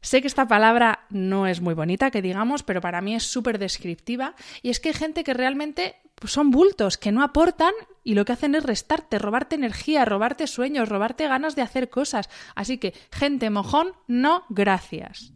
Sé 0.00 0.20
que 0.20 0.28
esta 0.28 0.46
palabra 0.46 1.06
no 1.10 1.46
es 1.46 1.60
muy 1.60 1.74
bonita, 1.74 2.10
que 2.10 2.22
digamos, 2.22 2.62
pero 2.62 2.80
para 2.80 3.00
mí 3.00 3.14
es 3.14 3.24
súper 3.24 3.58
descriptiva. 3.58 4.34
Y 4.62 4.70
es 4.70 4.80
que 4.80 4.90
hay 4.90 4.94
gente 4.94 5.24
que 5.24 5.34
realmente 5.34 5.96
pues, 6.14 6.32
son 6.32 6.50
bultos, 6.50 6.98
que 6.98 7.12
no 7.12 7.22
aportan 7.22 7.72
y 8.04 8.14
lo 8.14 8.24
que 8.24 8.32
hacen 8.32 8.54
es 8.54 8.62
restarte, 8.62 9.18
robarte 9.18 9.56
energía, 9.56 10.04
robarte 10.04 10.46
sueños, 10.46 10.88
robarte 10.88 11.28
ganas 11.28 11.56
de 11.56 11.62
hacer 11.62 11.90
cosas. 11.90 12.30
Así 12.54 12.78
que, 12.78 12.94
gente 13.12 13.50
mojón, 13.50 13.92
no 14.06 14.44
gracias. 14.48 15.32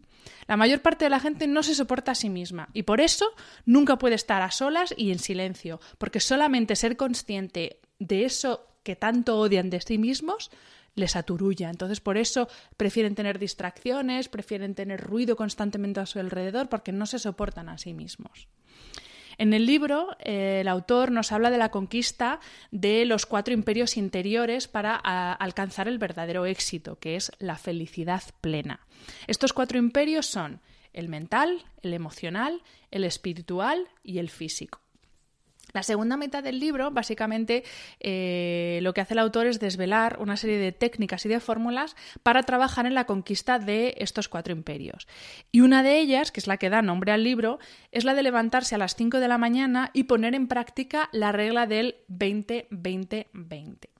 La 0.52 0.58
mayor 0.58 0.82
parte 0.82 1.06
de 1.06 1.08
la 1.08 1.18
gente 1.18 1.46
no 1.46 1.62
se 1.62 1.74
soporta 1.74 2.12
a 2.12 2.14
sí 2.14 2.28
misma 2.28 2.68
y 2.74 2.82
por 2.82 3.00
eso 3.00 3.24
nunca 3.64 3.96
puede 3.96 4.16
estar 4.16 4.42
a 4.42 4.50
solas 4.50 4.92
y 4.98 5.10
en 5.10 5.18
silencio, 5.18 5.80
porque 5.96 6.20
solamente 6.20 6.76
ser 6.76 6.98
consciente 6.98 7.80
de 7.98 8.26
eso 8.26 8.66
que 8.82 8.94
tanto 8.94 9.38
odian 9.38 9.70
de 9.70 9.80
sí 9.80 9.96
mismos 9.96 10.50
les 10.94 11.16
aturulla. 11.16 11.70
Entonces, 11.70 12.00
por 12.00 12.18
eso 12.18 12.48
prefieren 12.76 13.14
tener 13.14 13.38
distracciones, 13.38 14.28
prefieren 14.28 14.74
tener 14.74 15.00
ruido 15.00 15.36
constantemente 15.36 16.00
a 16.00 16.04
su 16.04 16.18
alrededor, 16.18 16.68
porque 16.68 16.92
no 16.92 17.06
se 17.06 17.18
soportan 17.18 17.70
a 17.70 17.78
sí 17.78 17.94
mismos. 17.94 18.46
En 19.38 19.54
el 19.54 19.66
libro, 19.66 20.08
eh, 20.18 20.58
el 20.60 20.68
autor 20.68 21.10
nos 21.10 21.32
habla 21.32 21.50
de 21.50 21.58
la 21.58 21.70
conquista 21.70 22.40
de 22.70 23.04
los 23.04 23.26
cuatro 23.26 23.54
imperios 23.54 23.96
interiores 23.96 24.68
para 24.68 24.94
alcanzar 24.96 25.88
el 25.88 25.98
verdadero 25.98 26.46
éxito, 26.46 26.98
que 26.98 27.16
es 27.16 27.32
la 27.38 27.56
felicidad 27.56 28.22
plena. 28.40 28.86
Estos 29.26 29.52
cuatro 29.52 29.78
imperios 29.78 30.26
son 30.26 30.60
el 30.92 31.08
mental, 31.08 31.64
el 31.82 31.94
emocional, 31.94 32.62
el 32.90 33.04
espiritual 33.04 33.88
y 34.02 34.18
el 34.18 34.28
físico. 34.28 34.81
La 35.72 35.82
segunda 35.82 36.16
mitad 36.16 36.42
del 36.42 36.60
libro, 36.60 36.90
básicamente, 36.90 37.64
eh, 38.00 38.80
lo 38.82 38.92
que 38.92 39.00
hace 39.00 39.14
el 39.14 39.20
autor 39.20 39.46
es 39.46 39.58
desvelar 39.58 40.18
una 40.20 40.36
serie 40.36 40.58
de 40.58 40.72
técnicas 40.72 41.24
y 41.24 41.28
de 41.28 41.40
fórmulas 41.40 41.96
para 42.22 42.42
trabajar 42.42 42.86
en 42.86 42.94
la 42.94 43.06
conquista 43.06 43.58
de 43.58 43.94
estos 43.98 44.28
cuatro 44.28 44.52
imperios. 44.52 45.08
Y 45.50 45.60
una 45.60 45.82
de 45.82 45.98
ellas, 45.98 46.30
que 46.30 46.40
es 46.40 46.46
la 46.46 46.58
que 46.58 46.70
da 46.70 46.82
nombre 46.82 47.12
al 47.12 47.24
libro, 47.24 47.58
es 47.90 48.04
la 48.04 48.14
de 48.14 48.22
levantarse 48.22 48.74
a 48.74 48.78
las 48.78 48.96
5 48.96 49.18
de 49.18 49.28
la 49.28 49.38
mañana 49.38 49.90
y 49.92 50.04
poner 50.04 50.34
en 50.34 50.48
práctica 50.48 51.08
la 51.12 51.32
regla 51.32 51.66
del 51.66 51.96
20-20-20. 52.08 53.91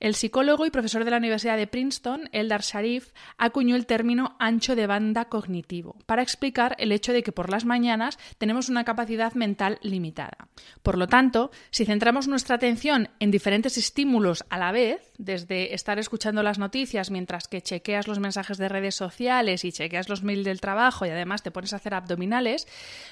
El 0.00 0.14
psicólogo 0.14 0.66
y 0.66 0.70
profesor 0.70 1.04
de 1.04 1.10
la 1.10 1.16
Universidad 1.16 1.56
de 1.56 1.66
Princeton, 1.66 2.28
Eldar 2.32 2.62
Sharif, 2.62 3.12
acuñó 3.38 3.76
el 3.76 3.86
término 3.86 4.36
ancho 4.38 4.76
de 4.76 4.86
banda 4.86 5.26
cognitivo 5.26 5.96
para 6.06 6.22
explicar 6.22 6.76
el 6.78 6.92
hecho 6.92 7.12
de 7.12 7.22
que 7.22 7.32
por 7.32 7.50
las 7.50 7.64
mañanas 7.64 8.18
tenemos 8.38 8.68
una 8.68 8.84
capacidad 8.84 9.34
mental 9.34 9.78
limitada. 9.82 10.48
Por 10.82 10.98
lo 10.98 11.06
tanto, 11.06 11.50
si 11.70 11.84
centramos 11.84 12.28
nuestra 12.28 12.56
atención 12.56 13.08
en 13.20 13.30
diferentes 13.30 13.78
estímulos 13.78 14.44
a 14.50 14.58
la 14.58 14.72
vez, 14.72 15.12
desde 15.18 15.74
estar 15.74 15.98
escuchando 15.98 16.42
las 16.42 16.58
noticias 16.58 17.10
mientras 17.10 17.48
que 17.48 17.62
chequeas 17.62 18.08
los 18.08 18.18
mensajes 18.18 18.58
de 18.58 18.68
redes 18.68 18.94
sociales 18.94 19.64
y 19.64 19.72
chequeas 19.72 20.08
los 20.08 20.22
mails 20.22 20.44
del 20.44 20.60
trabajo 20.60 21.06
y 21.06 21.10
además 21.10 21.42
te 21.42 21.50
pones 21.50 21.72
a 21.72 21.76
hacer 21.76 21.94
abdominales, 21.94 22.66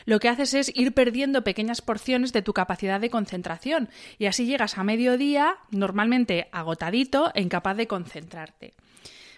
lo 0.04 0.20
que 0.20 0.28
haces 0.28 0.54
es 0.54 0.72
ir 0.74 0.94
perdiendo 0.94 1.44
pequeñas 1.44 1.82
porciones 1.82 2.32
de 2.32 2.42
tu 2.42 2.52
capacidad 2.52 3.00
de 3.00 3.10
concentración 3.10 3.88
y 4.18 4.26
así 4.26 4.46
llegas 4.46 4.78
a 4.78 4.84
mediodía 4.84 5.56
normalmente 5.70 6.48
agotadito 6.52 7.30
e 7.34 7.42
incapaz 7.42 7.76
de 7.76 7.86
concentrarte. 7.86 8.74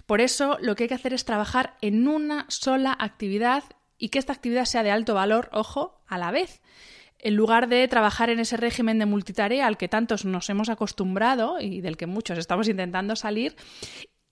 Por 0.06 0.20
eso 0.20 0.58
lo 0.60 0.76
que 0.76 0.84
hay 0.84 0.88
que 0.88 0.94
hacer 0.94 1.12
es 1.12 1.24
trabajar 1.24 1.76
en 1.80 2.06
una 2.06 2.46
sola 2.48 2.96
actividad 2.98 3.64
y 3.98 4.10
que 4.10 4.18
esta 4.18 4.32
actividad 4.32 4.66
sea 4.66 4.82
de 4.82 4.90
alto 4.90 5.14
valor, 5.14 5.48
ojo, 5.52 6.00
a 6.06 6.18
la 6.18 6.30
vez 6.30 6.60
en 7.18 7.34
lugar 7.34 7.68
de 7.68 7.86
trabajar 7.88 8.30
en 8.30 8.40
ese 8.40 8.56
régimen 8.56 8.98
de 8.98 9.06
multitarea 9.06 9.66
al 9.66 9.76
que 9.76 9.88
tantos 9.88 10.24
nos 10.24 10.48
hemos 10.50 10.68
acostumbrado 10.68 11.60
y 11.60 11.80
del 11.80 11.96
que 11.96 12.06
muchos 12.06 12.38
estamos 12.38 12.68
intentando 12.68 13.16
salir, 13.16 13.56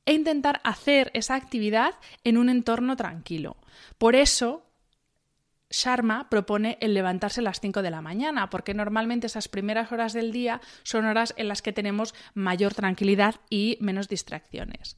e 0.06 0.12
intentar 0.12 0.60
hacer 0.64 1.10
esa 1.14 1.34
actividad 1.34 1.94
en 2.24 2.36
un 2.36 2.48
entorno 2.48 2.96
tranquilo. 2.96 3.56
Por 3.96 4.16
eso, 4.16 4.66
Sharma 5.70 6.28
propone 6.28 6.78
el 6.80 6.94
levantarse 6.94 7.40
a 7.40 7.44
las 7.44 7.60
5 7.60 7.82
de 7.82 7.90
la 7.90 8.02
mañana, 8.02 8.50
porque 8.50 8.74
normalmente 8.74 9.26
esas 9.26 9.48
primeras 9.48 9.90
horas 9.92 10.12
del 10.12 10.30
día 10.30 10.60
son 10.82 11.06
horas 11.06 11.34
en 11.36 11.48
las 11.48 11.62
que 11.62 11.72
tenemos 11.72 12.14
mayor 12.34 12.74
tranquilidad 12.74 13.36
y 13.48 13.78
menos 13.80 14.08
distracciones. 14.08 14.96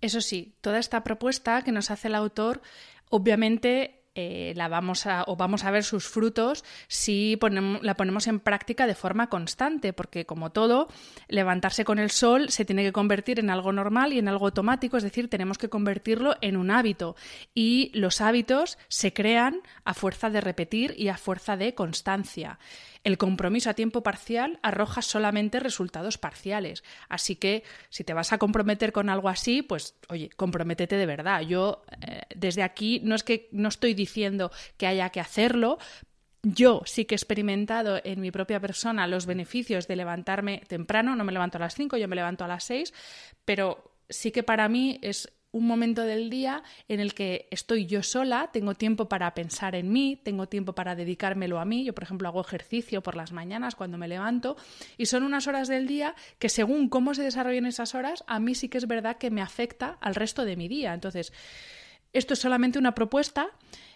Eso 0.00 0.20
sí, 0.20 0.54
toda 0.60 0.78
esta 0.78 1.02
propuesta 1.02 1.62
que 1.62 1.72
nos 1.72 1.90
hace 1.90 2.08
el 2.08 2.14
autor, 2.14 2.60
obviamente 3.08 4.01
eh, 4.14 4.52
la 4.56 4.68
vamos 4.68 5.06
a, 5.06 5.24
o 5.26 5.36
vamos 5.36 5.64
a 5.64 5.70
ver 5.70 5.84
sus 5.84 6.06
frutos 6.06 6.64
si 6.86 7.38
la 7.80 7.94
ponemos 7.94 8.26
en 8.26 8.40
práctica 8.40 8.86
de 8.86 8.94
forma 8.94 9.28
constante, 9.28 9.92
porque 9.92 10.26
como 10.26 10.52
todo, 10.52 10.88
levantarse 11.28 11.84
con 11.84 11.98
el 11.98 12.10
sol 12.10 12.50
se 12.50 12.64
tiene 12.64 12.82
que 12.82 12.92
convertir 12.92 13.40
en 13.40 13.48
algo 13.48 13.72
normal 13.72 14.12
y 14.12 14.18
en 14.18 14.28
algo 14.28 14.46
automático, 14.46 14.96
es 14.96 15.02
decir, 15.02 15.28
tenemos 15.28 15.56
que 15.56 15.68
convertirlo 15.68 16.36
en 16.42 16.56
un 16.56 16.70
hábito. 16.70 17.16
Y 17.54 17.90
los 17.94 18.20
hábitos 18.20 18.78
se 18.88 19.12
crean 19.12 19.60
a 19.84 19.94
fuerza 19.94 20.28
de 20.28 20.40
repetir 20.40 20.94
y 20.96 21.08
a 21.08 21.16
fuerza 21.16 21.56
de 21.56 21.74
constancia. 21.74 22.58
El 23.04 23.18
compromiso 23.18 23.68
a 23.68 23.74
tiempo 23.74 24.02
parcial 24.02 24.60
arroja 24.62 25.02
solamente 25.02 25.58
resultados 25.58 26.18
parciales. 26.18 26.84
Así 27.08 27.36
que 27.36 27.64
si 27.88 28.04
te 28.04 28.14
vas 28.14 28.32
a 28.32 28.38
comprometer 28.38 28.92
con 28.92 29.08
algo 29.08 29.28
así, 29.28 29.62
pues 29.62 29.96
oye, 30.08 30.30
comprométete 30.36 30.96
de 30.96 31.06
verdad. 31.06 31.40
Yo 31.40 31.82
eh, 32.00 32.22
desde 32.34 32.62
aquí 32.62 33.00
no 33.02 33.14
es 33.14 33.24
que 33.24 33.48
no 33.50 33.68
estoy 33.68 33.94
diciendo 33.94 34.52
que 34.76 34.86
haya 34.86 35.10
que 35.10 35.20
hacerlo, 35.20 35.78
yo 36.42 36.82
sí 36.84 37.04
que 37.04 37.14
he 37.14 37.16
experimentado 37.16 38.00
en 38.02 38.20
mi 38.20 38.30
propia 38.30 38.60
persona 38.60 39.06
los 39.06 39.26
beneficios 39.26 39.86
de 39.86 39.96
levantarme 39.96 40.62
temprano, 40.66 41.14
no 41.14 41.24
me 41.24 41.32
levanto 41.32 41.58
a 41.58 41.60
las 41.60 41.74
5, 41.74 41.96
yo 41.96 42.08
me 42.08 42.16
levanto 42.16 42.44
a 42.44 42.48
las 42.48 42.64
6, 42.64 42.92
pero 43.44 43.92
sí 44.08 44.32
que 44.32 44.42
para 44.42 44.68
mí 44.68 44.98
es 45.02 45.32
un 45.52 45.66
momento 45.66 46.02
del 46.02 46.30
día 46.30 46.62
en 46.88 46.98
el 46.98 47.14
que 47.14 47.46
estoy 47.50 47.86
yo 47.86 48.02
sola, 48.02 48.50
tengo 48.52 48.74
tiempo 48.74 49.08
para 49.08 49.32
pensar 49.34 49.74
en 49.74 49.92
mí, 49.92 50.18
tengo 50.22 50.48
tiempo 50.48 50.74
para 50.74 50.96
dedicármelo 50.96 51.60
a 51.60 51.64
mí. 51.64 51.84
Yo, 51.84 51.94
por 51.94 52.04
ejemplo, 52.04 52.26
hago 52.28 52.40
ejercicio 52.40 53.02
por 53.02 53.16
las 53.16 53.32
mañanas 53.32 53.74
cuando 53.74 53.98
me 53.98 54.08
levanto 54.08 54.56
y 54.96 55.06
son 55.06 55.22
unas 55.22 55.46
horas 55.46 55.68
del 55.68 55.86
día 55.86 56.14
que 56.38 56.48
según 56.48 56.88
cómo 56.88 57.14
se 57.14 57.22
desarrollen 57.22 57.66
esas 57.66 57.94
horas, 57.94 58.24
a 58.26 58.40
mí 58.40 58.54
sí 58.54 58.68
que 58.68 58.78
es 58.78 58.86
verdad 58.86 59.18
que 59.18 59.30
me 59.30 59.42
afecta 59.42 59.98
al 60.00 60.14
resto 60.14 60.44
de 60.44 60.56
mi 60.56 60.68
día. 60.68 60.94
Entonces, 60.94 61.32
esto 62.12 62.34
es 62.34 62.40
solamente 62.40 62.78
una 62.78 62.94
propuesta 62.94 63.50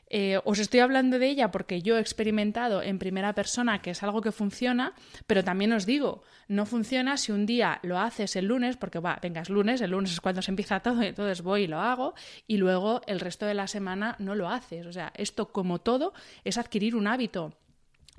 eh, 0.08 0.40
os 0.44 0.58
estoy 0.58 0.80
hablando 0.80 1.18
de 1.18 1.28
ella 1.28 1.50
porque 1.50 1.82
yo 1.82 1.96
he 1.96 2.00
experimentado 2.00 2.82
en 2.82 2.98
primera 2.98 3.34
persona 3.34 3.82
que 3.82 3.90
es 3.90 4.02
algo 4.02 4.20
que 4.20 4.30
funciona, 4.30 4.94
pero 5.26 5.42
también 5.42 5.72
os 5.72 5.84
digo, 5.84 6.22
no 6.48 6.64
funciona 6.64 7.16
si 7.16 7.32
un 7.32 7.44
día 7.44 7.80
lo 7.82 7.98
haces 7.98 8.36
el 8.36 8.46
lunes, 8.46 8.76
porque 8.76 9.00
va, 9.00 9.18
venga, 9.20 9.40
es 9.40 9.50
lunes, 9.50 9.80
el 9.80 9.90
lunes 9.90 10.12
es 10.12 10.20
cuando 10.20 10.42
se 10.42 10.52
empieza 10.52 10.80
todo, 10.86 11.02
entonces 11.02 11.42
voy 11.42 11.62
y 11.62 11.66
lo 11.66 11.80
hago, 11.80 12.14
y 12.46 12.58
luego 12.58 13.00
el 13.06 13.20
resto 13.20 13.46
de 13.46 13.54
la 13.54 13.66
semana 13.66 14.16
no 14.18 14.34
lo 14.34 14.48
haces. 14.48 14.86
O 14.86 14.92
sea, 14.92 15.12
esto 15.16 15.48
como 15.48 15.80
todo 15.80 16.12
es 16.44 16.58
adquirir 16.58 16.94
un 16.94 17.06
hábito. 17.06 17.52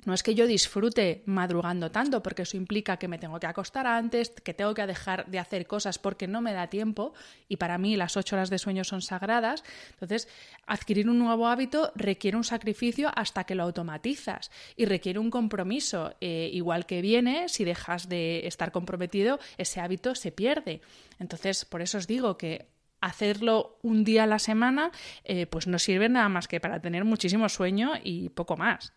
No 0.04 0.14
es 0.14 0.22
que 0.22 0.34
yo 0.34 0.46
disfrute 0.46 1.22
madrugando 1.26 1.90
tanto, 1.90 2.22
porque 2.22 2.42
eso 2.42 2.56
implica 2.56 2.98
que 2.98 3.08
me 3.08 3.18
tengo 3.18 3.40
que 3.40 3.46
acostar 3.46 3.86
antes, 3.86 4.30
que 4.30 4.54
tengo 4.54 4.72
que 4.72 4.86
dejar 4.86 5.26
de 5.26 5.38
hacer 5.38 5.66
cosas 5.66 5.98
porque 5.98 6.28
no 6.28 6.40
me 6.40 6.52
da 6.52 6.68
tiempo, 6.68 7.12
y 7.48 7.56
para 7.56 7.78
mí 7.78 7.96
las 7.96 8.16
ocho 8.16 8.36
horas 8.36 8.48
de 8.48 8.58
sueño 8.58 8.84
son 8.84 9.02
sagradas. 9.02 9.64
Entonces, 9.92 10.28
adquirir 10.66 11.08
un 11.08 11.18
nuevo 11.18 11.48
hábito 11.48 11.92
requiere 11.94 12.36
un 12.36 12.44
sacrificio 12.44 13.10
hasta 13.14 13.44
que 13.44 13.54
lo 13.54 13.64
automatizas 13.64 14.50
y 14.76 14.84
requiere 14.84 15.18
un 15.18 15.30
compromiso. 15.30 16.14
Eh, 16.20 16.50
igual 16.52 16.86
que 16.86 17.02
viene, 17.02 17.48
si 17.48 17.64
dejas 17.64 18.08
de 18.08 18.46
estar 18.46 18.72
comprometido, 18.72 19.38
ese 19.58 19.80
hábito 19.80 20.14
se 20.14 20.32
pierde. 20.32 20.80
Entonces, 21.18 21.64
por 21.64 21.82
eso 21.82 21.98
os 21.98 22.06
digo 22.06 22.38
que 22.38 22.68
hacerlo 23.00 23.78
un 23.82 24.04
día 24.04 24.24
a 24.24 24.26
la 24.26 24.38
semana, 24.38 24.90
eh, 25.24 25.46
pues 25.46 25.66
no 25.66 25.78
sirve 25.78 26.08
nada 26.08 26.28
más 26.28 26.48
que 26.48 26.60
para 26.60 26.80
tener 26.80 27.04
muchísimo 27.04 27.48
sueño 27.48 27.92
y 28.02 28.28
poco 28.30 28.56
más. 28.56 28.92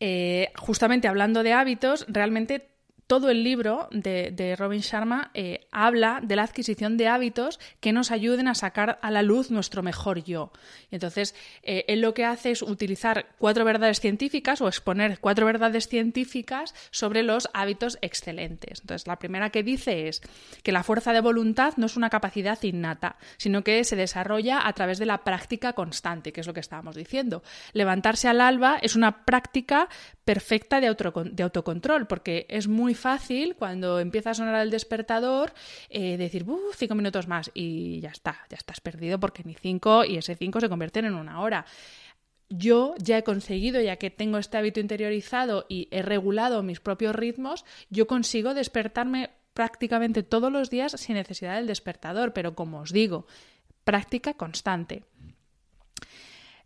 Eh, 0.00 0.50
justamente 0.56 1.06
hablando 1.06 1.42
de 1.42 1.52
hábitos, 1.52 2.06
realmente 2.08 2.71
todo 3.06 3.30
el 3.30 3.44
libro 3.44 3.88
de, 3.90 4.56
Robin 4.58 4.80
Sharma 4.80 5.30
eh, 5.34 5.66
habla 5.70 6.20
de 6.22 6.36
la 6.36 6.42
adquisición 6.42 6.96
de 6.96 7.08
hábitos 7.08 7.60
que 7.80 7.92
nos 7.92 8.10
ayuden 8.10 8.48
a 8.48 8.54
sacar 8.54 8.98
a 9.02 9.10
la 9.10 9.22
luz 9.22 9.50
nuestro 9.50 9.82
mejor 9.82 10.24
yo. 10.24 10.52
Y 10.90 10.96
entonces, 10.96 11.34
eh, 11.62 11.84
él 11.88 12.00
lo 12.00 12.14
que 12.14 12.24
hace 12.24 12.50
es 12.50 12.62
utilizar 12.62 13.26
cuatro 13.38 13.64
verdades 13.64 14.00
científicas 14.00 14.60
o 14.60 14.68
exponer 14.68 15.18
cuatro 15.20 15.46
verdades 15.46 15.88
científicas 15.88 16.74
sobre 16.90 17.22
los 17.22 17.48
hábitos 17.54 17.98
excelentes. 18.00 18.80
Entonces, 18.80 19.06
la 19.06 19.18
primera 19.18 19.50
que 19.50 19.62
dice 19.62 20.08
es 20.08 20.22
que 20.62 20.72
la 20.72 20.82
fuerza 20.82 21.12
de 21.12 21.20
voluntad 21.20 21.74
no 21.76 21.86
es 21.86 21.96
una 21.96 22.10
capacidad 22.10 22.62
innata, 22.62 23.16
sino 23.36 23.62
que 23.62 23.84
se 23.84 23.96
desarrolla 23.96 24.66
a 24.66 24.72
través 24.72 24.98
de 24.98 25.06
la 25.06 25.24
práctica 25.24 25.72
constante, 25.74 26.32
que 26.32 26.40
es 26.40 26.46
lo 26.46 26.54
que 26.54 26.60
estábamos 26.60 26.96
diciendo. 26.96 27.42
Levantarse 27.72 28.28
al 28.28 28.40
alba 28.40 28.78
es 28.80 28.96
una 28.96 29.24
práctica 29.24 29.88
perfecta 30.24 30.80
de, 30.80 30.86
autocontrol, 30.86 32.06
porque 32.06 32.46
es 32.48 32.68
muy 32.68 32.94
fácil 32.94 33.56
cuando 33.56 33.98
empieza 33.98 34.30
a 34.30 34.34
sonar 34.34 34.62
el 34.62 34.70
despertador 34.70 35.52
eh, 35.90 36.16
decir, 36.16 36.46
cinco 36.76 36.94
minutos 36.94 37.26
más 37.26 37.50
y 37.54 38.00
ya 38.00 38.10
está, 38.10 38.38
ya 38.48 38.56
estás 38.56 38.80
perdido 38.80 39.18
porque 39.18 39.42
ni 39.44 39.54
cinco 39.54 40.04
y 40.04 40.16
ese 40.16 40.36
cinco 40.36 40.60
se 40.60 40.68
convierten 40.68 41.06
en 41.06 41.14
una 41.14 41.40
hora 41.40 41.66
yo 42.54 42.94
ya 42.98 43.18
he 43.18 43.24
conseguido, 43.24 43.80
ya 43.80 43.96
que 43.96 44.10
tengo 44.10 44.38
este 44.38 44.58
hábito 44.58 44.78
interiorizado 44.78 45.64
y 45.68 45.88
he 45.90 46.02
regulado 46.02 46.62
mis 46.62 46.80
propios 46.80 47.14
ritmos, 47.14 47.64
yo 47.88 48.06
consigo 48.06 48.52
despertarme 48.52 49.30
prácticamente 49.54 50.22
todos 50.22 50.52
los 50.52 50.70
días 50.70 50.92
sin 50.92 51.14
necesidad 51.14 51.56
del 51.56 51.66
despertador, 51.66 52.32
pero 52.32 52.54
como 52.54 52.80
os 52.80 52.92
digo, 52.92 53.26
práctica 53.84 54.34
constante. 54.34 55.04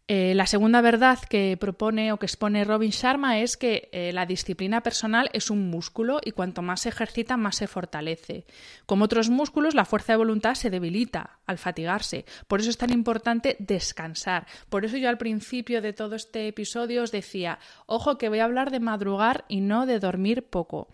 Eh, 0.08 0.34
la 0.36 0.46
segunda 0.46 0.80
verdad 0.82 1.18
que 1.18 1.56
propone 1.58 2.12
o 2.12 2.18
que 2.18 2.26
expone 2.26 2.62
Robin 2.62 2.90
Sharma 2.90 3.40
es 3.40 3.56
que 3.56 3.88
eh, 3.90 4.12
la 4.12 4.24
disciplina 4.24 4.80
personal 4.80 5.28
es 5.32 5.50
un 5.50 5.68
músculo 5.68 6.20
y 6.24 6.30
cuanto 6.30 6.62
más 6.62 6.82
se 6.82 6.90
ejercita, 6.90 7.36
más 7.36 7.56
se 7.56 7.66
fortalece. 7.66 8.44
Como 8.86 9.06
otros 9.06 9.30
músculos, 9.30 9.74
la 9.74 9.84
fuerza 9.84 10.12
de 10.12 10.18
voluntad 10.18 10.54
se 10.54 10.70
debilita 10.70 11.40
al 11.44 11.58
fatigarse. 11.58 12.24
Por 12.46 12.60
eso 12.60 12.70
es 12.70 12.78
tan 12.78 12.92
importante 12.92 13.56
descansar. 13.58 14.46
Por 14.68 14.84
eso 14.84 14.96
yo 14.96 15.08
al 15.08 15.18
principio 15.18 15.82
de 15.82 15.92
todo 15.92 16.14
este 16.14 16.46
episodio 16.46 17.02
os 17.02 17.10
decía, 17.10 17.58
ojo 17.86 18.16
que 18.16 18.28
voy 18.28 18.38
a 18.38 18.44
hablar 18.44 18.70
de 18.70 18.78
madrugar 18.78 19.44
y 19.48 19.60
no 19.60 19.86
de 19.86 19.98
dormir 19.98 20.44
poco. 20.44 20.86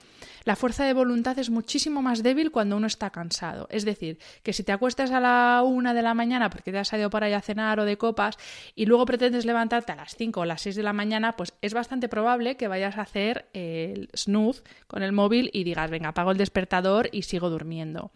La 0.44 0.56
fuerza 0.56 0.84
de 0.84 0.94
voluntad 0.94 1.38
es 1.38 1.50
muchísimo 1.50 2.00
más 2.00 2.22
débil 2.22 2.50
cuando 2.50 2.76
uno 2.76 2.86
está 2.86 3.10
cansado. 3.10 3.68
Es 3.70 3.84
decir, 3.84 4.18
que 4.42 4.54
si 4.54 4.64
te 4.64 4.72
acuestas 4.72 5.10
a 5.10 5.20
la 5.20 5.62
una 5.64 5.92
de 5.92 6.02
la 6.02 6.14
mañana 6.14 6.48
porque 6.48 6.72
te 6.72 6.78
has 6.78 6.88
salido 6.88 7.10
para 7.10 7.26
allá 7.26 7.36
a 7.36 7.42
cenar 7.42 7.78
o 7.78 7.84
de 7.84 7.98
copas 7.98 8.38
y 8.74 8.86
luego 8.86 9.01
pretendes 9.06 9.44
levantarte 9.44 9.92
a 9.92 9.96
las 9.96 10.16
5 10.16 10.40
o 10.40 10.44
las 10.44 10.62
6 10.62 10.76
de 10.76 10.82
la 10.82 10.92
mañana, 10.92 11.32
pues 11.36 11.54
es 11.62 11.74
bastante 11.74 12.08
probable 12.08 12.56
que 12.56 12.68
vayas 12.68 12.98
a 12.98 13.02
hacer 13.02 13.46
el 13.52 14.08
snooze 14.14 14.62
con 14.86 15.02
el 15.02 15.12
móvil 15.12 15.50
y 15.52 15.64
digas, 15.64 15.90
venga, 15.90 16.08
apago 16.08 16.30
el 16.30 16.38
despertador 16.38 17.08
y 17.12 17.22
sigo 17.22 17.50
durmiendo. 17.50 18.10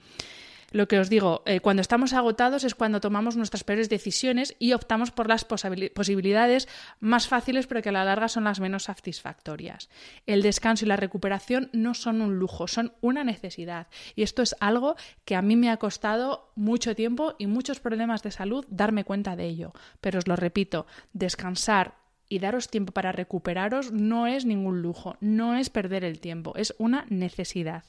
Lo 0.77 0.89
que 0.89 0.99
os 0.99 1.09
digo, 1.09 1.43
eh, 1.47 1.61
cuando 1.61 1.81
estamos 1.81 2.13
agotados 2.13 2.63
es 2.63 2.75
cuando 2.75 3.01
tomamos 3.01 3.35
nuestras 3.35 3.65
peores 3.65 3.89
decisiones 3.89 4.55
y 4.59 4.75
optamos 4.75 5.11
por 5.11 5.27
las 5.27 5.47
posibilidades 5.47 6.69
más 7.01 7.29
fáciles 7.29 7.67
pero 7.67 7.81
que 7.81 7.89
a 7.89 7.93
la 7.93 8.05
larga 8.05 8.29
son 8.29 8.45
las 8.45 8.61
menos 8.61 8.83
satisfactorias. 8.83 9.89
El 10.27 10.43
descanso 10.43 10.85
y 10.85 10.89
la 10.89 10.99
recuperación 10.99 11.71
no 11.73 11.95
son 11.95 12.21
un 12.21 12.39
lujo, 12.39 12.69
son 12.69 12.93
una 13.01 13.25
necesidad. 13.25 13.87
Y 14.17 14.23
esto 14.23 14.43
es 14.43 14.55
algo 14.61 14.97
que 15.25 15.35
a 15.35 15.41
mí 15.41 15.57
me 15.57 15.71
ha 15.71 15.79
costado 15.79 16.53
mucho 16.57 16.95
tiempo 16.95 17.37
y 17.39 17.47
muchos 17.47 17.81
problemas 17.81 18.23
de 18.23 18.33
salud 18.33 18.67
darme 18.69 19.05
cuenta 19.05 19.35
de 19.35 19.47
ello. 19.47 19.73
Pero 20.03 20.19
os 20.19 20.29
lo 20.29 20.37
repito, 20.37 20.87
descansar, 21.15 21.95
y 22.29 22.39
daros 22.39 22.69
tiempo 22.69 22.93
para 22.93 23.13
recuperaros 23.13 23.93
no 23.93 24.27
es 24.27 24.45
ningún 24.45 24.83
lujo, 24.83 25.17
no 25.21 25.57
es 25.57 25.71
perder 25.71 26.05
el 26.05 26.21
tiempo, 26.21 26.53
es 26.57 26.75
una 26.77 27.07
necesidad. 27.09 27.85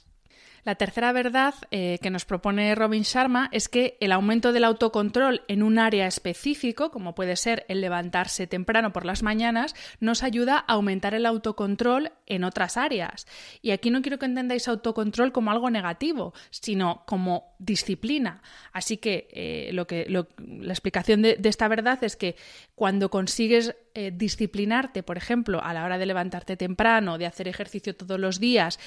La 0.68 0.76
tercera 0.76 1.14
verdad 1.14 1.56
eh, 1.72 1.98
que 2.02 2.10
nos 2.10 2.26
propone 2.26 2.76
Robin 2.76 3.04
Sharma 3.04 3.48
es 3.54 3.70
que 3.70 3.96
el 4.02 4.12
aumento 4.12 4.52
del 4.52 4.66
autocontrol 4.66 5.44
en 5.48 5.64
un 5.64 5.80
área 5.80 6.08
específico, 6.08 6.92
como 6.92 7.16
puede 7.16 7.38
ser 7.38 7.66
el 7.70 7.80
levantarse 7.80 8.48
temprano 8.48 8.92
por 8.92 9.06
las 9.06 9.24
mañanas, 9.24 9.76
nos 10.02 10.24
ayuda 10.24 10.58
a 10.58 10.74
aumentar 10.74 11.14
el 11.14 11.26
autocontrol 11.26 12.12
en 12.26 12.44
otras 12.44 12.76
áreas. 12.76 13.28
Y 13.62 13.72
aquí 13.72 13.92
no 13.92 14.02
quiero 14.02 14.20
que 14.20 14.26
entendáis 14.26 14.68
autocontrol 14.68 15.32
como 15.32 15.52
algo 15.52 15.70
negativo, 15.70 16.34
sino 16.50 17.04
como 17.08 17.56
disciplina. 17.60 18.42
Así 18.74 18.98
que, 18.98 19.30
eh, 19.32 19.70
lo 19.72 19.88
que 19.88 20.06
la 20.10 20.74
explicación 20.74 21.22
de, 21.22 21.40
esta 21.46 21.70
verdad 21.70 22.04
es 22.04 22.18
que 22.18 22.36
cuando 22.76 23.10
consigues 23.10 23.74
eh, 23.94 24.12
disciplinarte, 24.14 25.02
por 25.02 25.16
ejemplo, 25.16 25.64
a 25.64 25.74
la 25.74 25.86
hora 25.86 25.98
de 25.98 26.06
levantarte 26.08 26.58
temprano, 26.58 27.18
de 27.18 27.26
hacer 27.26 27.48
ejercicio 27.48 27.96
todos 27.96 28.20
los 28.20 28.42
días, 28.42 28.80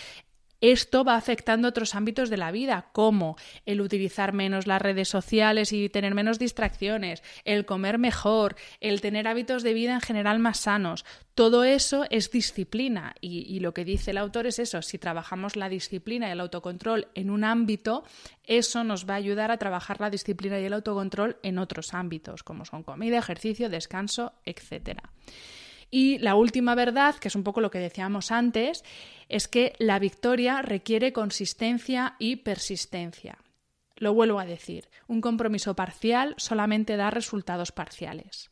esto 0.60 1.04
va 1.04 1.16
afectando 1.16 1.68
otros 1.68 1.94
ámbitos 1.94 2.30
de 2.30 2.36
la 2.36 2.50
vida, 2.50 2.88
como 2.92 3.36
el 3.66 3.80
utilizar 3.80 4.32
menos 4.32 4.66
las 4.66 4.82
redes 4.82 5.08
sociales 5.08 5.72
y 5.72 5.88
tener 5.88 6.14
menos 6.14 6.38
distracciones, 6.38 7.22
el 7.44 7.64
comer 7.64 7.98
mejor, 7.98 8.56
el 8.80 9.00
tener 9.00 9.26
hábitos 9.28 9.62
de 9.62 9.74
vida 9.74 9.94
en 9.94 10.00
general 10.00 10.38
más 10.38 10.60
sanos. 10.60 11.04
Todo 11.34 11.64
eso 11.64 12.04
es 12.10 12.30
disciplina 12.30 13.14
y, 13.20 13.60
lo 13.60 13.72
que 13.72 13.84
dice 13.84 14.10
el 14.10 14.18
autor 14.18 14.46
es 14.46 14.58
eso, 14.58 14.82
si 14.82 14.98
trabajamos 14.98 15.56
la 15.56 15.68
disciplina 15.68 16.28
y 16.28 16.32
el 16.32 16.40
autocontrol 16.40 17.08
en 17.14 17.30
un 17.30 17.44
ámbito, 17.44 18.04
eso 18.44 18.84
nos 18.84 19.08
va 19.08 19.14
a 19.14 19.18
ayudar 19.18 19.50
a 19.50 19.56
trabajar 19.56 20.00
la 20.00 20.10
disciplina 20.10 20.60
y 20.60 20.64
el 20.64 20.74
autocontrol 20.74 21.38
en 21.42 21.58
otros 21.58 21.94
ámbitos, 21.94 22.42
como 22.42 22.64
son 22.64 22.82
comida, 22.82 23.18
ejercicio, 23.18 23.70
descanso, 23.70 24.34
etcétera. 24.44 25.02
Y 25.90 26.18
la 26.18 26.34
última 26.34 26.74
verdad, 26.74 27.16
que 27.16 27.28
es 27.28 27.34
un 27.34 27.42
poco 27.42 27.60
lo 27.60 27.70
que 27.70 27.78
decíamos 27.78 28.30
antes, 28.30 28.84
es 29.28 29.48
que 29.48 29.74
la 29.78 29.98
victoria 29.98 30.62
requiere 30.62 31.12
consistencia 31.12 32.14
y 32.18 32.36
persistencia. 32.36 33.38
Lo 33.96 34.14
vuelvo 34.14 34.38
a 34.38 34.46
decir, 34.46 34.88
un 35.08 35.20
compromiso 35.20 35.74
parcial 35.74 36.34
solamente 36.38 36.96
da 36.96 37.10
resultados 37.10 37.72
parciales. 37.72 38.50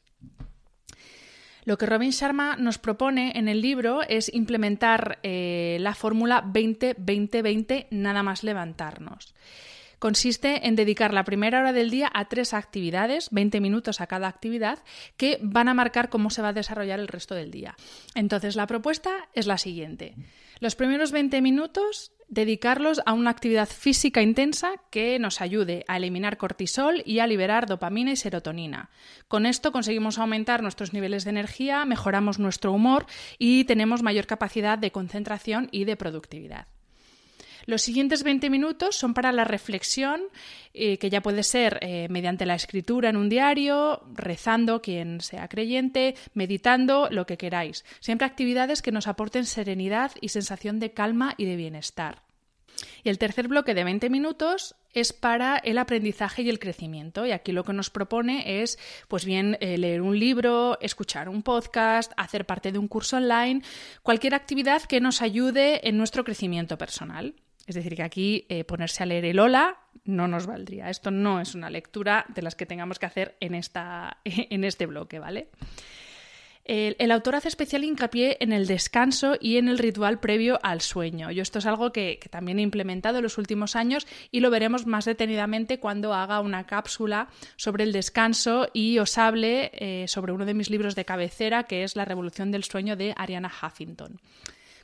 Lo 1.65 1.79
que 1.79 1.87
Robin 1.87 2.11
Sharma 2.11 2.57
nos 2.57 2.79
propone 2.79 3.33
en 3.37 3.49
el 3.49 3.61
libro 3.61 4.03
es 4.03 4.33
implementar 4.33 5.19
eh, 5.23 5.77
la 5.81 5.95
fórmula 5.95 6.43
20-20-20 6.45 7.89
nada 7.91 8.23
más 8.23 8.43
levantarnos 8.43 9.35
consiste 9.99 10.67
en 10.67 10.77
dedicar 10.77 11.13
la 11.13 11.25
primera 11.25 11.61
hora 11.61 11.73
del 11.73 11.91
día 11.91 12.11
a 12.13 12.29
tres 12.29 12.55
actividades, 12.55 13.29
20 13.31 13.61
minutos 13.61 14.01
a 14.01 14.07
cada 14.07 14.29
actividad, 14.29 14.79
que 15.17 15.39
van 15.43 15.69
a 15.69 15.75
marcar 15.75 16.09
cómo 16.09 16.31
se 16.31 16.43
va 16.43 16.49
a 16.49 16.53
desarrollar 16.53 17.01
el 17.01 17.09
resto 17.09 17.35
del 17.35 17.51
día. 17.51 17.77
Entonces, 18.15 18.57
la 18.57 18.67
propuesta 18.67 19.29
es 19.35 19.47
la 19.47 19.59
siguiente. 19.59 20.15
Los 20.61 20.75
primeros 20.75 21.13
20 21.13 21.41
minutos 21.41 22.13
dedicarlos 22.29 23.01
a 23.07 23.15
una 23.15 23.31
actividad 23.31 23.69
física 23.69 24.23
intensa 24.23 24.73
que 24.91 25.19
nos 25.19 25.41
ayude 25.41 25.85
a 25.89 25.97
eliminar 25.97 26.37
cortisol 26.37 27.03
y 27.05 27.21
a 27.21 27.27
liberar 27.27 27.67
dopamina 27.67 28.13
y 28.13 28.17
serotonina. 28.17 28.91
Con 29.29 29.47
esto 29.47 29.73
conseguimos 29.73 30.19
aumentar 30.19 30.63
nuestros 30.63 30.93
niveles 30.93 31.25
de 31.25 31.31
energía, 31.31 31.85
mejoramos 31.85 32.39
nuestro 32.39 32.73
humor 32.73 33.07
y 33.39 33.65
tenemos 33.65 34.03
mayor 34.03 34.27
capacidad 34.27 34.79
de 34.79 34.93
concentración 34.93 35.69
y 35.73 35.85
de 35.85 35.97
productividad. 35.97 36.67
Los 37.69 37.83
siguientes 37.83 38.23
20 38.23 38.49
minutos 38.49 38.97
son 38.97 39.13
para 39.13 39.31
la 39.31 39.45
reflexión, 39.45 40.23
eh, 40.73 40.97
que 40.97 41.11
ya 41.11 41.21
puede 41.21 41.43
ser 41.43 41.79
eh, 41.83 42.07
mediante 42.09 42.47
la 42.47 42.55
escritura 42.55 43.11
en 43.11 43.19
un 43.19 43.29
diario, 43.29 44.05
rezando, 44.15 44.81
quien 44.81 45.21
sea 45.21 45.49
creyente, 45.49 46.15
meditando, 46.33 47.09
lo 47.11 47.27
que 47.27 47.37
queráis. 47.37 47.85
Siempre 48.01 48.27
actividades 48.27 48.81
que 48.81 48.91
nos 48.91 49.07
aporten 49.07 49.45
serenidad 49.45 50.13
y 50.23 50.31
sensación 50.31 50.81
de 50.81 50.95
calma 50.95 51.35
y 51.37 51.45
de 51.45 51.57
bienestar. 51.57 52.23
Y 53.05 53.11
el 53.11 53.19
tercer 53.19 53.49
bloque 53.49 53.75
de 53.75 53.85
20 53.85 54.09
minutos 54.09 54.75
es 54.95 55.13
para 55.13 55.59
el 55.59 55.77
aprendizaje 55.77 56.41
y 56.41 56.49
el 56.49 56.61
crecimiento. 56.61 57.27
Y 57.27 57.33
aquí 57.33 57.53
lo 57.53 57.65
que 57.65 57.75
nos 57.75 57.91
propone 57.91 58.63
es, 58.63 58.79
pues 59.09 59.27
bien, 59.27 59.59
eh, 59.61 59.77
leer 59.77 60.01
un 60.01 60.19
libro, 60.19 60.79
escuchar 60.81 61.29
un 61.29 61.43
podcast, 61.43 62.13
hacer 62.17 62.47
parte 62.47 62.73
de 62.73 62.79
un 62.79 62.89
curso 62.89 63.19
online, 63.19 63.61
cualquier 64.03 64.35
actividad 64.35 64.85
que 64.85 65.03
nos 65.03 65.21
ayude 65.21 65.87
en 65.87 65.99
nuestro 65.99 66.25
crecimiento 66.25 66.79
personal. 66.79 67.35
Es 67.69 67.75
decir, 67.75 67.95
que 67.95 68.03
aquí 68.03 68.47
eh, 68.49 68.65
ponerse 68.65 69.03
a 69.03 69.07
leer 69.07 69.27
el 69.27 69.39
hola 69.39 69.77
no 70.07 70.27
nos 70.27 70.47
valdría. 70.47 70.89
Esto 70.89 71.11
no 71.11 71.39
es 71.39 71.55
una 71.55 71.69
lectura 71.69 72.25
de 72.35 72.41
las 72.41 72.55
que 72.55 72.65
tengamos 72.65 72.99
que 72.99 73.05
hacer 73.05 73.37
en, 73.41 73.55
esta, 73.55 74.17
en 74.25 74.65
este 74.65 74.87
bloque, 74.87 75.19
¿vale? 75.19 75.51
El, 76.65 77.11
autor 77.13 77.35
hace 77.35 77.49
especial 77.49 77.83
hincapié 77.83 78.37
en 78.41 78.53
el 78.53 78.67
descanso 78.67 79.37
y 79.41 79.57
en 79.57 79.69
el 79.69 79.79
ritual 79.79 80.21
previo 80.21 80.59
al 80.63 80.83
sueño. 80.83 81.31
Yo 81.31 81.41
esto 81.41 81.61
es 81.61 81.67
algo 81.67 81.93
que, 81.93 82.21
también 82.31 82.59
he 82.59 82.63
implementado 82.63 83.19
en 83.19 83.23
los 83.23 83.39
últimos 83.39 83.75
años 83.75 84.07
y 84.31 84.41
lo 84.41 84.51
veremos 84.51 84.87
más 84.87 85.07
detenidamente 85.07 85.79
cuando 85.79 86.13
haga 86.13 86.41
una 86.41 86.67
cápsula 86.67 87.29
sobre 87.57 87.85
el 87.85 87.93
descanso 87.93 88.69
y 88.75 88.99
os 88.99 89.17
hable 89.17 89.71
eh, 89.75 90.09
sobre 90.09 90.33
uno 90.33 90.45
de 90.45 90.53
mis 90.53 90.69
libros 90.69 90.95
de 90.95 91.07
cabecera, 91.07 91.65
que 91.65 91.85
es 91.85 91.97
La 91.97 92.05
Revolución 92.05 92.51
del 92.51 92.65
Sueño 92.65 92.97
de 92.97 93.15
Ariana 93.17 93.51
Huffington. 93.51 94.21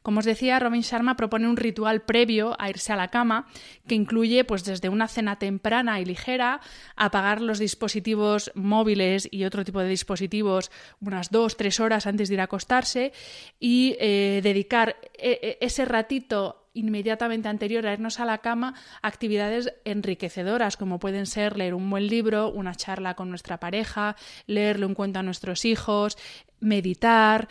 Como 0.05 0.21
os 0.21 0.29
decía, 0.29 0.61
Robin 0.61 0.85
Sharma 0.85 1.17
propone 1.17 1.49
un 1.49 1.57
ritual 1.57 2.05
previo 2.05 2.53
a 2.61 2.69
irse 2.69 2.93
a 2.93 3.01
la 3.01 3.09
cama 3.09 3.49
que 3.89 3.95
incluye 3.95 4.45
pues 4.45 4.63
desde 4.63 4.91
una 4.91 5.09
cena 5.09 5.39
temprana 5.39 5.99
y 5.99 6.05
ligera, 6.05 6.61
apagar 6.95 7.41
los 7.41 7.59
dispositivos 7.59 8.53
móviles 8.55 9.27
y 9.31 9.45
otro 9.45 9.65
tipo 9.65 9.81
de 9.81 9.89
dispositivos 9.89 10.71
unas 11.01 11.31
dos, 11.31 11.57
tres 11.57 11.81
horas 11.81 12.07
antes 12.07 12.29
de 12.29 12.35
ir 12.35 12.41
a 12.43 12.53
acostarse 12.53 13.15
y 13.59 13.97
eh, 13.99 14.41
dedicar 14.43 14.97
eh, 15.15 15.41
eh, 15.41 15.59
ese 15.63 15.87
ratito 15.87 16.69
inmediatamente 16.75 17.49
anterior 17.49 17.87
a 17.87 17.95
irnos 17.95 18.21
a 18.21 18.27
la 18.27 18.39
cama 18.39 18.75
actividades 19.01 19.73
enriquecedoras, 19.87 20.77
como 20.77 20.99
pueden 20.99 21.25
ser 21.25 21.57
leer 21.57 21.73
un 21.73 21.89
buen 21.89 22.09
libro, 22.09 22.51
una 22.51 22.75
charla 22.75 23.15
con 23.15 23.31
nuestra 23.31 23.59
pareja, 23.59 24.17
leerle 24.47 24.85
un 24.85 24.95
cuento 24.95 25.21
a 25.21 25.23
nuestros 25.23 25.65
hijos, 25.65 26.19
meditar, 26.61 27.49